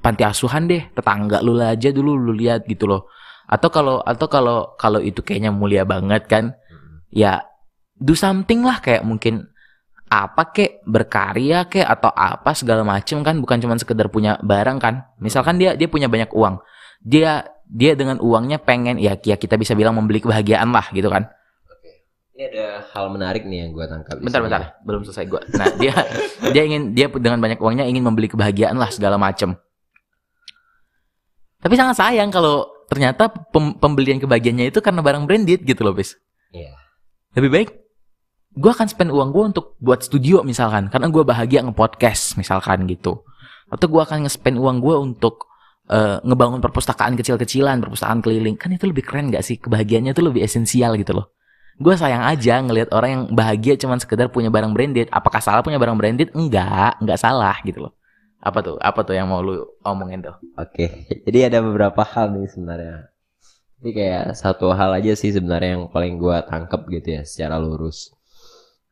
panti 0.00 0.24
asuhan 0.24 0.64
deh 0.64 0.88
tetangga 0.96 1.44
lu 1.44 1.52
lah 1.52 1.76
aja 1.76 1.92
dulu 1.92 2.16
lu 2.16 2.32
lihat 2.32 2.64
gitu 2.64 2.88
loh. 2.88 3.10
Atau 3.50 3.68
kalau 3.68 4.00
atau 4.00 4.26
kalau 4.30 4.58
kalau 4.80 5.02
itu 5.02 5.20
kayaknya 5.20 5.52
mulia 5.52 5.84
banget 5.84 6.24
kan 6.30 6.54
Mm-mm. 6.54 7.04
ya 7.12 7.44
do 7.98 8.16
something 8.16 8.64
lah 8.64 8.80
kayak 8.80 9.04
mungkin 9.04 9.50
apa 10.10 10.50
kek 10.50 10.82
berkarya 10.88 11.70
kek 11.70 11.86
atau 11.86 12.10
apa 12.10 12.50
segala 12.56 12.82
macem 12.82 13.22
kan 13.22 13.38
bukan 13.38 13.62
cuma 13.62 13.76
sekedar 13.76 14.08
punya 14.08 14.40
barang 14.40 14.78
kan. 14.80 15.04
Misalkan 15.20 15.60
dia 15.60 15.76
dia 15.76 15.90
punya 15.90 16.08
banyak 16.08 16.32
uang 16.32 16.58
dia 17.00 17.42
dia 17.64 17.92
dengan 17.92 18.18
uangnya 18.18 18.58
pengen 18.58 18.96
ya 18.96 19.16
ya 19.16 19.34
kita 19.34 19.54
bisa 19.54 19.72
bilang 19.72 19.92
membeli 19.92 20.18
kebahagiaan 20.18 20.68
lah 20.68 20.86
gitu 20.90 21.06
kan 21.06 21.28
Oke. 21.66 21.90
Ini 22.32 22.42
ada 22.46 22.64
hal 22.88 23.08
menarik 23.08 23.42
nih 23.42 23.64
yang 23.64 23.70
gue 23.70 23.84
tangkap. 23.84 24.16
bentar 24.18 24.40
bentar 24.40 24.62
belum 24.82 25.02
selesai 25.02 25.24
gua 25.24 25.40
nah 25.50 25.66
dia 25.74 25.94
dia 26.54 26.62
ingin 26.62 26.92
dia 26.92 27.08
dengan 27.08 27.38
banyak 27.38 27.56
uangnya 27.56 27.84
ingin 27.84 28.02
membeli 28.02 28.26
kebahagiaan 28.26 28.74
lah 28.74 28.88
segala 28.88 29.16
macem 29.16 29.56
tapi 31.60 31.74
sangat 31.74 31.96
sayang 31.96 32.28
kalau 32.28 32.64
ternyata 32.86 33.28
pem- 33.28 33.76
pembelian 33.76 34.18
kebahagiaannya 34.18 34.68
itu 34.68 34.80
karena 34.80 35.00
barang 35.00 35.24
branded 35.24 35.62
gitu 35.62 35.82
loh 35.82 35.92
bis 35.92 36.16
Iya. 36.50 36.74
lebih 37.34 37.50
baik 37.50 37.68
gue 38.50 38.66
akan 38.68 38.90
spend 38.90 39.14
uang 39.14 39.30
gue 39.30 39.44
untuk 39.46 39.78
buat 39.78 40.02
studio 40.02 40.42
misalkan 40.42 40.90
karena 40.90 41.06
gue 41.06 41.22
bahagia 41.22 41.62
nge-podcast 41.62 42.34
misalkan 42.34 42.82
gitu 42.84 43.22
atau 43.70 43.86
gue 43.86 44.02
akan 44.02 44.26
nge-spend 44.26 44.58
uang 44.58 44.82
gue 44.82 44.96
untuk 44.98 45.46
eh, 45.90 46.16
ngebangun 46.22 46.62
perpustakaan 46.62 47.18
kecil-kecilan 47.18 47.82
perpustakaan 47.82 48.22
keliling. 48.22 48.54
Kan 48.54 48.70
itu 48.72 48.86
lebih 48.86 49.02
keren 49.02 49.34
gak 49.34 49.42
sih? 49.42 49.58
Kebahagiaannya 49.58 50.14
itu 50.14 50.22
lebih 50.22 50.40
esensial 50.46 50.94
gitu 50.96 51.18
loh. 51.18 51.34
Gue 51.80 51.96
sayang 51.96 52.20
aja 52.28 52.60
ngelihat 52.60 52.92
orang 52.92 53.10
yang 53.10 53.24
bahagia 53.32 53.72
cuman 53.80 53.96
sekedar 53.96 54.28
punya 54.28 54.52
barang 54.52 54.76
branded. 54.76 55.08
Apakah 55.08 55.40
salah 55.40 55.64
punya 55.64 55.80
barang 55.80 55.96
branded? 55.96 56.28
Enggak 56.36 57.00
enggak 57.00 57.16
salah 57.16 57.56
gitu 57.64 57.88
loh. 57.88 57.92
Apa 58.40 58.60
tuh? 58.60 58.76
Apa 58.80 59.00
tuh 59.04 59.16
yang 59.16 59.28
mau 59.28 59.40
lu 59.40 59.64
omongin 59.84 60.20
tuh? 60.24 60.36
Oke, 60.60 61.08
jadi 61.28 61.52
ada 61.52 61.64
beberapa 61.64 62.04
hal 62.04 62.36
nih 62.36 62.48
sebenarnya. 62.52 63.08
Ini 63.80 63.90
kayak 63.96 64.24
satu 64.36 64.76
hal 64.76 64.92
aja 64.92 65.16
sih 65.16 65.32
sebenarnya 65.32 65.80
yang 65.80 65.84
paling 65.88 66.20
gua 66.20 66.44
tangkep 66.44 66.84
gitu 67.00 67.08
ya 67.16 67.22
secara 67.24 67.56
lurus. 67.56 68.12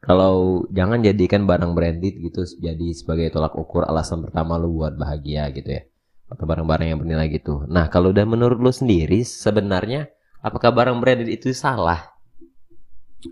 Kalau 0.01 0.65
jangan 0.73 1.05
jadikan 1.05 1.45
barang 1.45 1.77
branded 1.77 2.17
gitu 2.25 2.41
jadi 2.57 2.89
sebagai 2.97 3.35
tolak 3.35 3.53
ukur 3.53 3.85
alasan 3.85 4.25
pertama 4.25 4.57
lu 4.57 4.81
buat 4.81 4.97
bahagia 4.97 5.53
gitu 5.53 5.77
ya. 5.77 5.83
Atau 6.29 6.45
barang-barang 6.45 6.93
yang 6.93 6.99
bernilai 7.01 7.29
gitu. 7.33 7.65
Nah, 7.67 7.89
kalau 7.89 8.13
udah 8.13 8.25
menurut 8.29 8.61
lu 8.61 8.69
sendiri 8.69 9.25
sebenarnya 9.25 10.13
apakah 10.45 10.69
barang 10.71 11.01
branded 11.01 11.29
itu 11.29 11.51
salah? 11.57 12.13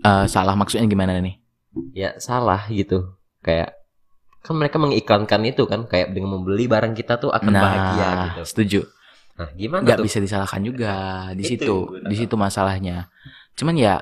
Eh, 0.03 0.25
salah 0.27 0.51
maksudnya 0.57 0.83
gimana 0.83 1.15
nih 1.23 1.39
Ya 1.93 2.17
salah 2.19 2.65
gitu. 2.67 3.15
Kayak 3.39 3.77
kan 4.43 4.55
mereka 4.57 4.79
mengiklankan 4.79 5.41
itu 5.45 5.63
kan 5.67 5.85
kayak 5.85 6.15
dengan 6.15 6.39
membeli 6.39 6.65
barang 6.65 6.95
kita 6.95 7.19
tuh 7.19 7.31
akan 7.35 7.51
bahagia 7.51 8.09
gitu. 8.31 8.41
setuju 8.47 8.81
Nah, 9.37 9.51
gimana 9.53 9.83
nggak 9.83 9.99
tuh? 10.01 10.05
bisa 10.07 10.17
disalahkan 10.23 10.61
juga 10.63 10.93
di 11.35 11.43
Itu 11.43 11.51
situ 11.51 11.75
di 12.07 12.15
situ 12.15 12.35
masalahnya 12.39 13.11
cuman 13.59 13.75
ya 13.75 14.01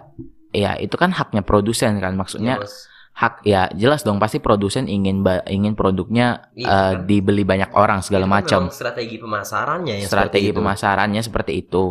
ya 0.53 0.77
itu 0.77 0.93
kan 0.95 1.09
haknya 1.11 1.41
produsen 1.41 1.97
kan 1.97 2.13
maksudnya 2.13 2.61
Iya, 2.61 2.63
Bos. 2.63 2.75
Hak 3.15 3.47
ya 3.47 3.71
jelas 3.71 4.03
dong 4.03 4.19
pasti 4.19 4.43
produsen 4.43 4.85
ingin 4.85 5.23
ingin 5.47 5.71
produknya 5.73 6.51
Iya, 6.51 6.67
eh, 6.67 6.91
kan? 6.99 7.07
dibeli 7.07 7.47
banyak 7.47 7.71
orang 7.71 8.03
segala 8.03 8.27
Itu 8.27 8.31
kan 8.31 8.37
macam 8.43 8.61
strategi 8.69 9.15
pemasarannya 9.15 9.93
yang 10.03 10.09
strategi 10.11 10.51
seperti 10.51 10.51
itu. 10.51 10.59
pemasarannya 10.59 11.21
seperti 11.23 11.53
itu 11.55 11.85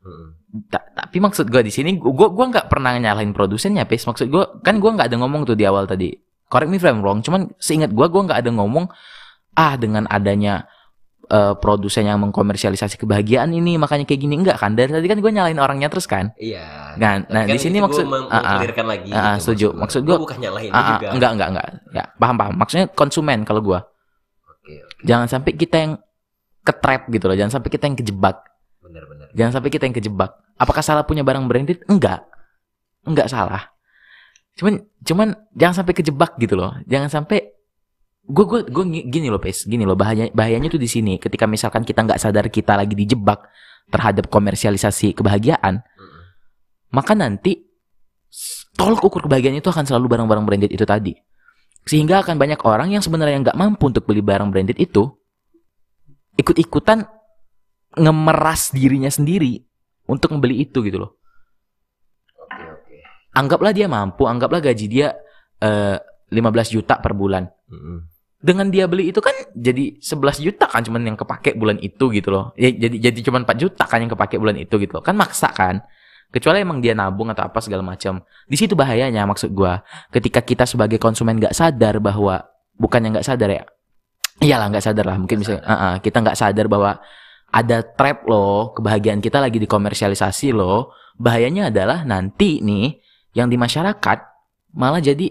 Mm-mm. 0.00 0.28
Ta- 0.66 0.88
tapi 0.96 1.20
maksud 1.20 1.46
gue 1.46 1.62
di 1.62 1.70
sini 1.70 1.94
gue 1.94 2.10
gua 2.10 2.46
nggak 2.48 2.66
pernah 2.66 2.96
nyalahin 2.96 3.30
produsennya 3.30 3.84
pis 3.84 4.02
maksud 4.02 4.26
gue 4.26 4.42
kan 4.64 4.80
gue 4.80 4.90
nggak 4.90 5.12
ada 5.12 5.16
ngomong 5.20 5.44
tuh 5.44 5.54
di 5.54 5.62
awal 5.62 5.84
tadi 5.84 6.10
correct 6.48 6.66
me 6.66 6.80
if 6.80 6.82
I'm 6.82 7.04
wrong 7.04 7.20
cuman 7.20 7.52
seingat 7.60 7.92
gue 7.92 8.06
gue 8.08 8.22
nggak 8.24 8.40
ada 8.40 8.50
ngomong 8.50 8.88
ah 9.54 9.76
dengan 9.76 10.08
adanya 10.08 10.64
eh, 11.30 11.54
produsen 11.56 12.04
yang 12.04 12.18
mengkomersialisasi 12.26 12.98
kebahagiaan 12.98 13.54
ini 13.54 13.78
makanya 13.78 14.02
kayak 14.04 14.20
gini 14.20 14.34
enggak 14.42 14.58
kan? 14.58 14.74
Dari 14.74 14.90
tadi 14.90 15.06
kan 15.06 15.22
gue 15.22 15.30
nyalain 15.30 15.56
orangnya 15.56 15.86
terus 15.86 16.10
kan? 16.10 16.34
Iya. 16.36 16.98
Nah, 16.98 17.22
nah 17.30 17.46
Kan 17.46 17.54
di 17.54 17.58
sini 17.62 17.78
maksud 17.78 18.04
ah. 18.04 18.58
mengklirkan 18.58 18.86
lagi. 18.90 19.08
Ah, 19.14 19.38
gitu 19.38 19.42
setuju. 19.46 19.66
Maksud 19.78 20.00
gua- 20.02 20.18
bukan 20.18 20.38
nyalahin 20.42 20.74
Ah, 20.74 20.78
ah, 20.78 20.88
juga. 20.98 21.08
enggak 21.14 21.30
enggak 21.38 21.48
enggak. 21.54 21.66
Ya, 21.94 22.04
paham 22.18 22.36
paham. 22.36 22.54
Maksudnya 22.58 22.86
konsumen 22.90 23.46
kalau 23.46 23.62
oke. 23.62 24.74
Jangan 25.06 25.30
sampai 25.30 25.54
kita 25.54 25.76
yang 25.78 25.92
ketrap 26.66 27.06
gitu 27.08 27.24
loh. 27.30 27.36
Jangan 27.38 27.52
sampai 27.60 27.70
kita 27.70 27.86
yang 27.86 27.96
kejebak. 27.96 28.36
benar-benar. 28.80 29.30
Jangan 29.38 29.52
sampai 29.54 29.70
kita 29.70 29.86
yang 29.86 29.94
kejebak. 29.94 30.30
Apakah 30.58 30.82
salah 30.82 31.06
punya 31.06 31.22
barang 31.22 31.46
branded? 31.46 31.78
Enggak. 31.86 32.26
Enggak 33.06 33.30
salah. 33.30 33.70
Cuman 34.58 34.82
cuman 35.06 35.28
jangan 35.54 35.84
sampai 35.84 35.94
kejebak 35.94 36.34
gitu 36.42 36.58
loh. 36.58 36.74
Jangan 36.90 37.06
sampai 37.06 37.54
gue 38.30 38.44
gue 38.46 38.60
gue 38.70 38.84
gini 39.10 39.26
loh 39.26 39.42
pes. 39.42 39.66
Gini 39.66 39.82
loh 39.82 39.98
bahaya 39.98 40.30
bahayanya 40.30 40.70
tuh 40.70 40.80
di 40.80 40.86
sini. 40.86 41.18
Ketika 41.18 41.50
misalkan 41.50 41.82
kita 41.82 42.06
nggak 42.06 42.20
sadar 42.22 42.46
kita 42.48 42.78
lagi 42.78 42.94
dijebak 42.94 43.50
terhadap 43.90 44.30
komersialisasi 44.30 45.18
kebahagiaan 45.18 45.82
maka 46.90 47.14
nanti 47.14 47.58
tolok 48.74 49.10
ukur 49.10 49.26
kebahagiaan 49.26 49.58
itu 49.58 49.70
akan 49.70 49.86
selalu 49.86 50.06
barang-barang 50.10 50.44
branded 50.46 50.70
itu 50.74 50.82
tadi. 50.82 51.14
Sehingga 51.86 52.22
akan 52.22 52.36
banyak 52.36 52.60
orang 52.66 52.92
yang 52.92 53.02
sebenarnya 53.02 53.50
nggak 53.50 53.58
mampu 53.58 53.88
untuk 53.90 54.04
beli 54.04 54.20
barang 54.20 54.50
branded 54.52 54.78
itu 54.78 55.06
ikut-ikutan 56.38 57.06
ngemeras 57.98 58.70
dirinya 58.70 59.10
sendiri 59.10 59.58
untuk 60.06 60.34
membeli 60.34 60.62
itu 60.62 60.82
gitu 60.82 60.98
loh. 61.02 61.18
Anggaplah 63.30 63.70
dia 63.70 63.86
mampu 63.86 64.26
anggaplah 64.26 64.58
gaji 64.58 64.86
dia 64.90 65.14
eh, 65.62 65.96
15 66.30 66.74
juta 66.74 66.98
per 66.98 67.14
bulan. 67.14 67.46
Dengan 68.40 68.72
dia 68.72 68.88
beli 68.88 69.12
itu 69.12 69.20
kan 69.20 69.36
jadi 69.52 70.00
11 70.00 70.40
juta 70.40 70.64
kan 70.64 70.80
cuman 70.80 71.12
yang 71.12 71.16
kepake 71.20 71.60
bulan 71.60 71.76
itu 71.76 72.08
gitu 72.08 72.32
loh. 72.32 72.56
Ya, 72.56 72.72
jadi 72.72 72.96
jadi 73.12 73.20
cuman 73.28 73.44
4 73.44 73.60
juta 73.60 73.84
kan 73.84 74.00
yang 74.00 74.08
kepake 74.08 74.40
bulan 74.40 74.56
itu 74.56 74.80
gitu 74.80 74.96
loh. 74.96 75.04
Kan 75.04 75.20
maksa 75.20 75.52
kan. 75.52 75.84
Kecuali 76.32 76.64
emang 76.64 76.80
dia 76.80 76.96
nabung 76.96 77.28
atau 77.28 77.44
apa 77.44 77.60
segala 77.60 77.84
macam. 77.84 78.24
Di 78.48 78.56
situ 78.56 78.72
bahayanya 78.72 79.28
maksud 79.28 79.52
gua. 79.52 79.84
Ketika 80.08 80.40
kita 80.40 80.64
sebagai 80.64 80.96
konsumen 80.96 81.36
nggak 81.36 81.52
sadar 81.52 82.00
bahwa 82.00 82.40
bukannya 82.80 83.20
nggak 83.20 83.26
sadar 83.28 83.50
ya. 83.52 83.64
Iyalah 84.40 84.72
nggak 84.72 84.84
sadar 84.88 85.04
lah 85.04 85.16
mungkin 85.20 85.44
bisa 85.44 85.60
ah, 85.60 85.72
ah, 85.76 85.94
kita 86.00 86.24
nggak 86.24 86.38
sadar 86.38 86.64
bahwa 86.64 86.96
ada 87.52 87.84
trap 87.84 88.24
loh, 88.24 88.72
kebahagiaan 88.72 89.20
kita 89.20 89.36
lagi 89.36 89.60
dikomersialisasi 89.60 90.56
loh. 90.56 90.96
Bahayanya 91.20 91.68
adalah 91.68 92.08
nanti 92.08 92.64
nih 92.64 93.04
yang 93.36 93.52
di 93.52 93.60
masyarakat 93.60 94.18
malah 94.72 95.04
jadi 95.04 95.28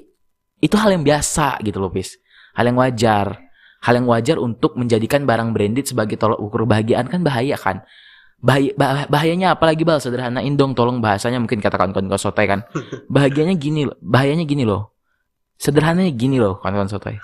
itu 0.62 0.76
hal 0.78 0.94
yang 0.94 1.02
biasa 1.02 1.58
gitu 1.66 1.82
loh, 1.82 1.90
Pis 1.90 2.20
hal 2.56 2.66
yang 2.70 2.78
wajar. 2.78 3.50
Hal 3.80 3.96
yang 3.96 4.08
wajar 4.12 4.36
untuk 4.40 4.76
menjadikan 4.76 5.24
barang 5.24 5.56
branded 5.56 5.88
sebagai 5.88 6.20
tolok 6.20 6.40
ukur 6.44 6.68
kebahagiaan 6.68 7.08
kan 7.08 7.24
bahaya 7.24 7.56
kan? 7.56 7.80
Bahaya, 8.40 8.72
bah- 8.76 9.08
bahayanya 9.08 9.56
apalagi 9.56 9.84
bal? 9.88 10.00
Sederhanain 10.00 10.52
dong 10.56 10.76
tolong 10.76 11.00
bahasanya 11.00 11.40
mungkin 11.40 11.64
kata 11.64 11.80
kawan-kawan 11.80 12.12
sotoy 12.20 12.48
kan. 12.48 12.64
Bahagianya 13.16 13.56
gini 13.56 13.88
loh 13.88 13.96
bahayanya 14.00 14.44
gini 14.48 14.64
loh. 14.68 14.96
Sederhananya 15.60 16.12
gini 16.12 16.40
loh 16.40 16.60
kawan-kawan 16.60 16.92
sotoy. 16.92 17.20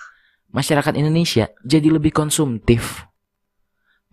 Masyarakat 0.52 0.96
Indonesia 0.96 1.52
jadi 1.64 1.88
lebih 1.92 2.16
konsumtif. 2.16 3.04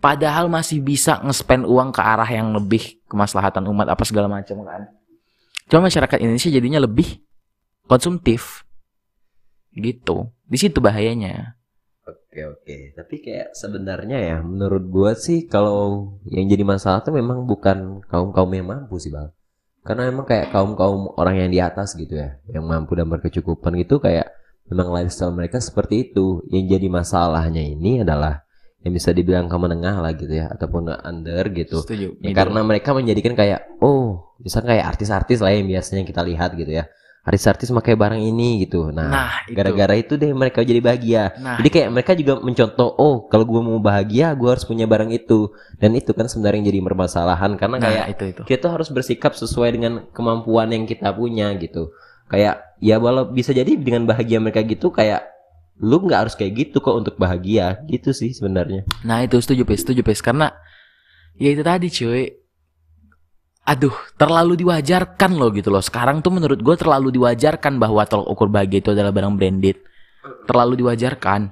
Padahal 0.03 0.51
masih 0.51 0.83
bisa 0.83 1.23
nge-spend 1.23 1.63
uang 1.63 1.95
ke 1.95 2.03
arah 2.03 2.27
yang 2.27 2.51
lebih 2.51 2.99
kemaslahatan 3.07 3.63
umat 3.71 3.87
apa 3.87 4.03
segala 4.03 4.27
macam 4.27 4.59
kan. 4.67 4.91
Cuma 5.71 5.87
masyarakat 5.87 6.19
Indonesia 6.19 6.51
jadinya 6.51 6.83
lebih 6.83 7.23
konsumtif. 7.87 8.67
Gitu 9.71 10.27
di 10.53 10.57
situ 10.61 10.77
bahayanya. 10.77 11.57
Oke 12.05 12.45
oke, 12.45 12.77
tapi 12.93 13.15
kayak 13.25 13.57
sebenarnya 13.57 14.17
ya 14.21 14.37
menurut 14.45 14.85
gua 14.89 15.17
sih 15.17 15.49
kalau 15.49 16.13
yang 16.29 16.45
jadi 16.45 16.61
masalah 16.61 17.01
tuh 17.01 17.13
memang 17.13 17.49
bukan 17.49 18.05
kaum 18.05 18.29
kaum 18.29 18.51
yang 18.53 18.69
mampu 18.69 19.01
sih 19.01 19.09
bang, 19.09 19.33
karena 19.81 20.09
memang 20.13 20.25
kayak 20.29 20.53
kaum 20.53 20.77
kaum 20.77 21.09
orang 21.17 21.41
yang 21.41 21.49
di 21.49 21.57
atas 21.61 21.97
gitu 21.97 22.17
ya, 22.17 22.37
yang 22.49 22.65
mampu 22.65 22.93
dan 22.93 23.09
berkecukupan 23.09 23.77
gitu 23.81 23.97
kayak 23.97 24.29
memang 24.69 24.93
lifestyle 24.93 25.33
mereka 25.33 25.61
seperti 25.61 26.09
itu. 26.09 26.41
Yang 26.49 26.77
jadi 26.77 26.87
masalahnya 26.89 27.63
ini 27.63 28.01
adalah 28.01 28.41
yang 28.83 28.91
bisa 28.97 29.15
dibilang 29.15 29.47
kaum 29.47 29.63
menengah 29.63 30.03
lah 30.03 30.11
gitu 30.11 30.33
ya, 30.33 30.51
ataupun 30.51 30.91
under 30.91 31.47
gitu. 31.55 31.85
setuju. 31.87 32.19
Ya, 32.19 32.35
karena 32.35 32.67
mereka 32.67 32.91
menjadikan 32.91 33.31
kayak 33.31 33.79
oh, 33.79 34.35
misalnya 34.43 34.75
kayak 34.75 34.85
artis-artis 34.97 35.39
lah 35.39 35.55
yang 35.55 35.71
biasanya 35.71 36.03
kita 36.03 36.19
lihat 36.19 36.51
gitu 36.59 36.81
ya, 36.81 36.83
artis-artis 37.23 37.71
pakai 37.71 37.95
barang 37.95 38.19
ini 38.19 38.67
gitu. 38.67 38.91
Nah, 38.91 39.07
nah 39.07 39.31
itu. 39.47 39.55
gara-gara 39.55 39.95
itu 39.95 40.19
deh 40.19 40.35
mereka 40.35 40.59
jadi 40.59 40.83
bahagia. 40.83 41.31
nah 41.39 41.55
Jadi 41.55 41.69
kayak 41.71 41.89
mereka 41.95 42.11
juga 42.19 42.43
mencontoh, 42.43 42.91
oh 42.99 43.31
kalau 43.31 43.47
gue 43.47 43.61
mau 43.63 43.79
bahagia, 43.79 44.35
gue 44.35 44.49
harus 44.51 44.67
punya 44.67 44.83
barang 44.83 45.07
itu. 45.15 45.47
Dan 45.79 45.95
itu 45.95 46.11
kan 46.11 46.27
sebenarnya 46.27 46.59
yang 46.59 46.67
jadi 46.67 46.79
permasalahan 46.83 47.55
karena 47.55 47.79
nah 47.79 47.87
kayak 47.87 48.05
itu 48.19 48.23
itu 48.35 48.41
kita 48.43 48.67
tuh 48.67 48.71
harus 48.75 48.91
bersikap 48.91 49.31
sesuai 49.39 49.69
dengan 49.71 49.93
kemampuan 50.11 50.67
yang 50.75 50.83
kita 50.83 51.15
punya 51.15 51.47
gitu. 51.55 51.95
Kayak 52.27 52.75
ya 52.83 52.99
walau 52.99 53.31
bisa 53.31 53.55
jadi 53.55 53.71
dengan 53.79 54.03
bahagia 54.03 54.43
mereka 54.43 54.59
gitu 54.59 54.91
kayak 54.91 55.23
lu 55.79 56.03
nggak 56.03 56.27
harus 56.27 56.35
kayak 56.35 56.53
gitu 56.69 56.83
kok 56.83 56.93
untuk 56.93 57.15
bahagia 57.17 57.81
gitu 57.89 58.13
sih 58.13 58.29
sebenarnya. 58.29 58.85
nah 59.01 59.25
itu 59.25 59.41
setuju 59.41 59.65
pes 59.65 59.81
setuju 59.81 60.05
pes 60.05 60.21
karena 60.21 60.53
ya 61.33 61.49
itu 61.49 61.65
tadi 61.65 61.89
cuy 61.89 62.42
aduh 63.63 63.95
terlalu 64.19 64.59
diwajarkan 64.59 65.31
loh 65.35 65.49
gitu 65.55 65.71
loh. 65.71 65.79
Sekarang 65.79 66.19
tuh 66.19 66.35
menurut 66.35 66.59
gue 66.59 66.75
terlalu 66.75 67.15
diwajarkan 67.15 67.79
bahwa 67.79 68.03
tolok 68.03 68.27
ukur 68.27 68.47
bahagia 68.51 68.83
itu 68.83 68.91
adalah 68.91 69.15
barang 69.15 69.33
branded. 69.39 69.79
Terlalu 70.47 70.83
diwajarkan. 70.83 71.51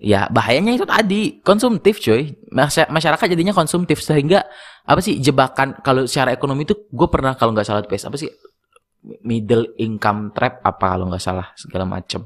Ya 0.00 0.26
bahayanya 0.32 0.74
itu 0.74 0.88
tadi 0.88 1.38
konsumtif 1.44 2.00
cuy. 2.00 2.34
Masya- 2.50 2.88
masyarakat 2.88 3.26
jadinya 3.30 3.52
konsumtif 3.52 4.00
sehingga 4.00 4.42
apa 4.82 4.98
sih 4.98 5.20
jebakan 5.20 5.76
kalau 5.84 6.08
secara 6.08 6.32
ekonomi 6.32 6.64
tuh 6.64 6.88
gue 6.88 7.08
pernah 7.12 7.36
kalau 7.36 7.52
nggak 7.52 7.68
salah 7.68 7.84
apa 7.84 8.16
sih 8.16 8.32
middle 9.24 9.76
income 9.76 10.32
trap 10.32 10.60
apa 10.60 10.96
kalau 10.96 11.04
nggak 11.08 11.20
salah 11.20 11.52
segala 11.54 11.84
macem. 11.84 12.24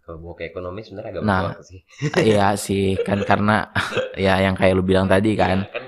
Kalau 0.00 0.22
mau 0.22 0.38
ke 0.38 0.48
ekonomi 0.48 0.86
sebenarnya 0.86 1.18
agak 1.18 1.22
Nah. 1.26 1.58
sih. 1.60 1.80
Iya 2.22 2.54
sih 2.54 2.94
kan 3.02 3.20
karena 3.26 3.68
ya 4.16 4.38
yang 4.40 4.54
kayak 4.54 4.74
lu 4.74 4.82
bilang 4.86 5.10
tadi 5.10 5.34
kan. 5.34 5.66
Ya, 5.66 5.70
kan 5.70 5.84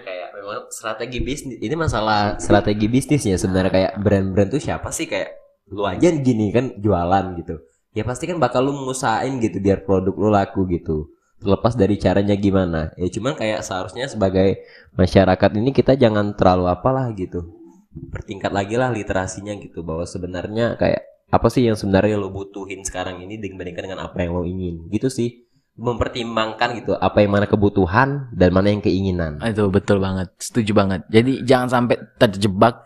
strategi 0.68 1.18
bisnis. 1.22 1.58
Ini 1.58 1.74
masalah 1.74 2.36
strategi 2.36 2.86
bisnisnya 2.86 3.36
sebenarnya. 3.36 3.72
Kayak 3.72 3.92
brand-brand 4.00 4.50
tuh 4.52 4.62
siapa 4.62 4.88
sih? 4.92 5.08
Kayak 5.08 5.38
lu 5.68 5.84
aja 5.84 6.08
gini 6.08 6.52
kan 6.52 6.76
jualan 6.80 7.24
gitu. 7.40 7.60
Ya 7.96 8.04
pasti 8.04 8.28
kan 8.28 8.38
bakal 8.38 8.68
lu 8.68 8.72
ngusahain 8.86 9.40
gitu 9.40 9.58
biar 9.58 9.82
produk 9.84 10.14
lu 10.14 10.28
laku 10.28 10.68
gitu. 10.68 11.12
Terlepas 11.38 11.74
dari 11.78 11.96
caranya 11.96 12.34
gimana. 12.34 12.92
Ya 13.00 13.08
cuman 13.08 13.34
kayak 13.38 13.64
seharusnya 13.64 14.10
sebagai 14.10 14.62
masyarakat 14.98 15.50
ini 15.56 15.70
kita 15.72 15.94
jangan 15.94 16.34
terlalu 16.34 16.70
apalah 16.70 17.08
gitu. 17.14 17.54
Bertingkat 17.90 18.52
lagi 18.52 18.76
lah 18.76 18.92
literasinya 18.92 19.56
gitu. 19.56 19.80
Bahwa 19.82 20.04
sebenarnya 20.04 20.76
kayak 20.76 21.02
apa 21.28 21.48
sih 21.52 21.64
yang 21.68 21.76
sebenarnya 21.76 22.16
lo 22.16 22.32
butuhin 22.32 22.80
sekarang 22.84 23.20
ini 23.20 23.36
dibandingkan 23.36 23.84
dengan 23.88 24.00
apa 24.04 24.20
yang 24.20 24.36
lo 24.36 24.44
ingin. 24.44 24.88
Gitu 24.92 25.08
sih 25.08 25.47
mempertimbangkan 25.78 26.74
gitu 26.82 26.98
apa 26.98 27.22
yang 27.22 27.38
mana 27.38 27.46
kebutuhan 27.46 28.26
dan 28.34 28.50
mana 28.50 28.74
yang 28.74 28.82
keinginan. 28.82 29.38
Itu 29.38 29.70
betul 29.70 30.02
banget 30.02 30.34
setuju 30.42 30.74
banget. 30.74 31.06
Jadi 31.06 31.46
jangan 31.46 31.70
sampai 31.70 31.96
terjebak 32.18 32.82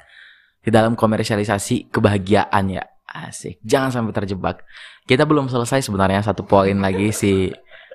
di 0.61 0.69
dalam 0.69 0.93
komersialisasi 0.93 1.89
kebahagiaan 1.89 2.69
ya. 2.69 2.85
Asik 3.09 3.61
jangan 3.65 3.89
sampai 3.93 4.13
terjebak. 4.13 4.61
Kita 5.09 5.25
belum 5.25 5.49
selesai 5.49 5.81
sebenarnya 5.85 6.21
satu 6.21 6.45
poin 6.45 6.77
lagi 6.79 7.13
si 7.13 7.49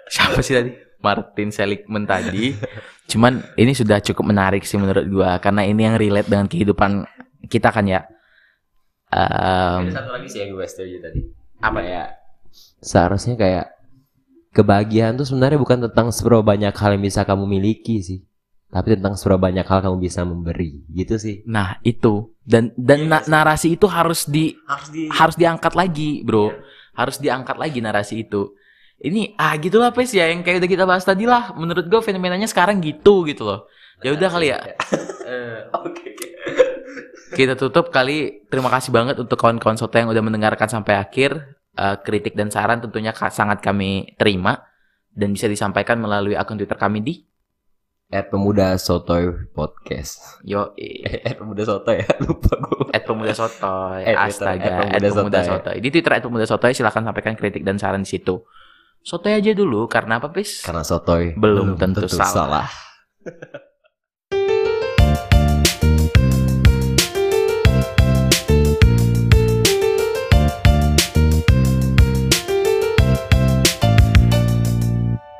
siapa 0.09 0.41
sih 0.41 0.57
tadi? 0.57 0.71
Martin 0.97 1.53
Seligman 1.53 2.09
tadi. 2.09 2.57
Cuman 3.05 3.39
ini 3.53 3.77
sudah 3.77 4.01
cukup 4.01 4.33
menarik 4.33 4.65
sih 4.65 4.81
menurut 4.81 5.05
gua 5.05 5.37
karena 5.37 5.61
ini 5.61 5.85
yang 5.85 5.95
relate 5.95 6.25
dengan 6.25 6.49
kehidupan 6.49 7.05
kita 7.45 7.69
kan 7.69 7.85
ya. 7.85 8.01
Em, 9.07 9.87
Ada 9.87 10.03
satu 10.03 10.09
lagi 10.11 10.27
sih 10.27 10.41
yang 10.43 10.57
gue 10.57 10.65
setuju 10.67 10.99
tadi. 10.99 11.21
apa 11.63 11.79
ya? 11.79 12.03
Seharusnya 12.83 13.39
kayak 13.39 13.76
kebahagiaan 14.51 15.15
tuh 15.15 15.25
sebenarnya 15.25 15.57
bukan 15.57 15.87
tentang 15.87 16.09
seberapa 16.09 16.41
banyak 16.41 16.71
hal 16.71 16.95
yang 16.95 17.03
bisa 17.03 17.21
kamu 17.23 17.43
miliki 17.45 17.99
sih, 17.99 18.19
tapi 18.67 18.95
tentang 18.95 19.15
seberapa 19.15 19.41
banyak 19.41 19.63
hal 19.63 19.79
kamu 19.81 19.97
bisa 19.97 20.21
memberi, 20.21 20.83
gitu 20.89 21.15
sih. 21.15 21.41
nah 21.45 21.77
itu 21.81 22.31
dan 22.43 22.71
dan 22.75 23.03
Iya 23.03 23.09
na- 23.09 23.23
sih. 23.23 23.29
narasi 23.29 23.67
itu 23.75 23.85
harus 23.85 24.23
di 24.25 24.55
Harus 24.63 24.87
di 24.89 25.01
harus 25.07 25.35
diangkat 25.35 25.73
lagi 25.73 26.23
bro 26.23 26.47
Iya. 26.47 26.55
harus 26.95 27.15
diangkat 27.17 27.55
lagi 27.55 27.79
narasi 27.79 28.23
itu 28.23 28.55
ini 28.97 29.35
ah 29.35 29.53
gitulah 29.55 29.91
pes 29.91 30.09
ya 30.09 30.25
yang 30.27 30.41
kayak 30.41 30.57
udah 30.57 30.69
kita 30.69 30.83
bahas 30.83 31.03
tadi 31.03 31.23
lah 31.23 31.53
menurut 31.53 31.85
gue 31.85 31.99
fenomenanya 31.99 32.47
sekarang 32.47 32.79
gitu 32.79 33.21
gitu 33.23 33.45
loh 33.45 33.67
ya 34.01 34.15
udah 34.15 34.29
kali 34.29 34.49
ya 34.49 34.57
Oke. 35.77 36.01
oke. 36.07 36.27
kita 37.35 37.53
tutup 37.53 37.91
kali 37.91 38.47
terima 38.47 38.71
kasih 38.71 38.89
banget 38.89 39.19
untuk 39.19 39.35
kawan-kawan 39.35 39.75
soto 39.75 39.93
yang 39.93 40.07
udah 40.07 40.23
mendengarkan 40.23 40.65
sampai 40.65 40.95
akhir 40.95 41.56
Eh, 41.77 41.97
kritik 42.01 42.33
dan 42.33 42.49
saran 42.49 42.81
tentunya 42.81 43.13
ka- 43.13 43.29
sangat 43.29 43.61
kami 43.61 44.17
terima 44.17 44.65
dan 45.13 45.29
bisa 45.29 45.45
disampaikan 45.45 46.01
melalui 46.01 46.33
akun 46.33 46.57
twitter 46.57 46.73
kami 46.73 46.99
di 46.99 47.15
At 48.07 48.31
pemuda 48.31 48.73
sotoy 48.75 49.29
podcast. 49.51 50.41
yo 50.41 50.73
At 51.27 51.37
pemuda 51.37 51.61
sotoy 51.61 52.01
ya 52.01 52.09
lupa 52.25 52.49
gue. 52.57 52.89
at 52.89 53.03
pemuda 53.03 53.29
sotoy 53.31 54.01
At 54.01 54.15
astaga 54.25 54.65
at 54.89 54.89
at 54.89 55.01
Pemuda 55.03 55.09
pemuda 55.13 55.39
Sotoy. 55.39 55.49
sotoy 55.53 55.77
di 55.77 55.89
twitter 55.91 56.13
at 56.13 56.23
pemuda 56.23 56.45
sotoy 56.45 56.71
silahkan 56.71 57.03
sampaikan 57.03 57.35
kritik 57.35 57.61
dan 57.61 57.77
saran 57.77 58.01
di 58.01 58.09
situ 58.09 58.41
Sotoy 58.99 59.37
aja 59.37 59.53
dulu 59.53 59.85
karena 59.85 60.17
apa, 60.17 60.27
Pis? 60.27 60.65
Karena 60.65 60.81
sotoy 60.81 61.31
Belum 61.33 61.77
tentu 61.77 62.09
salah. 62.09 62.67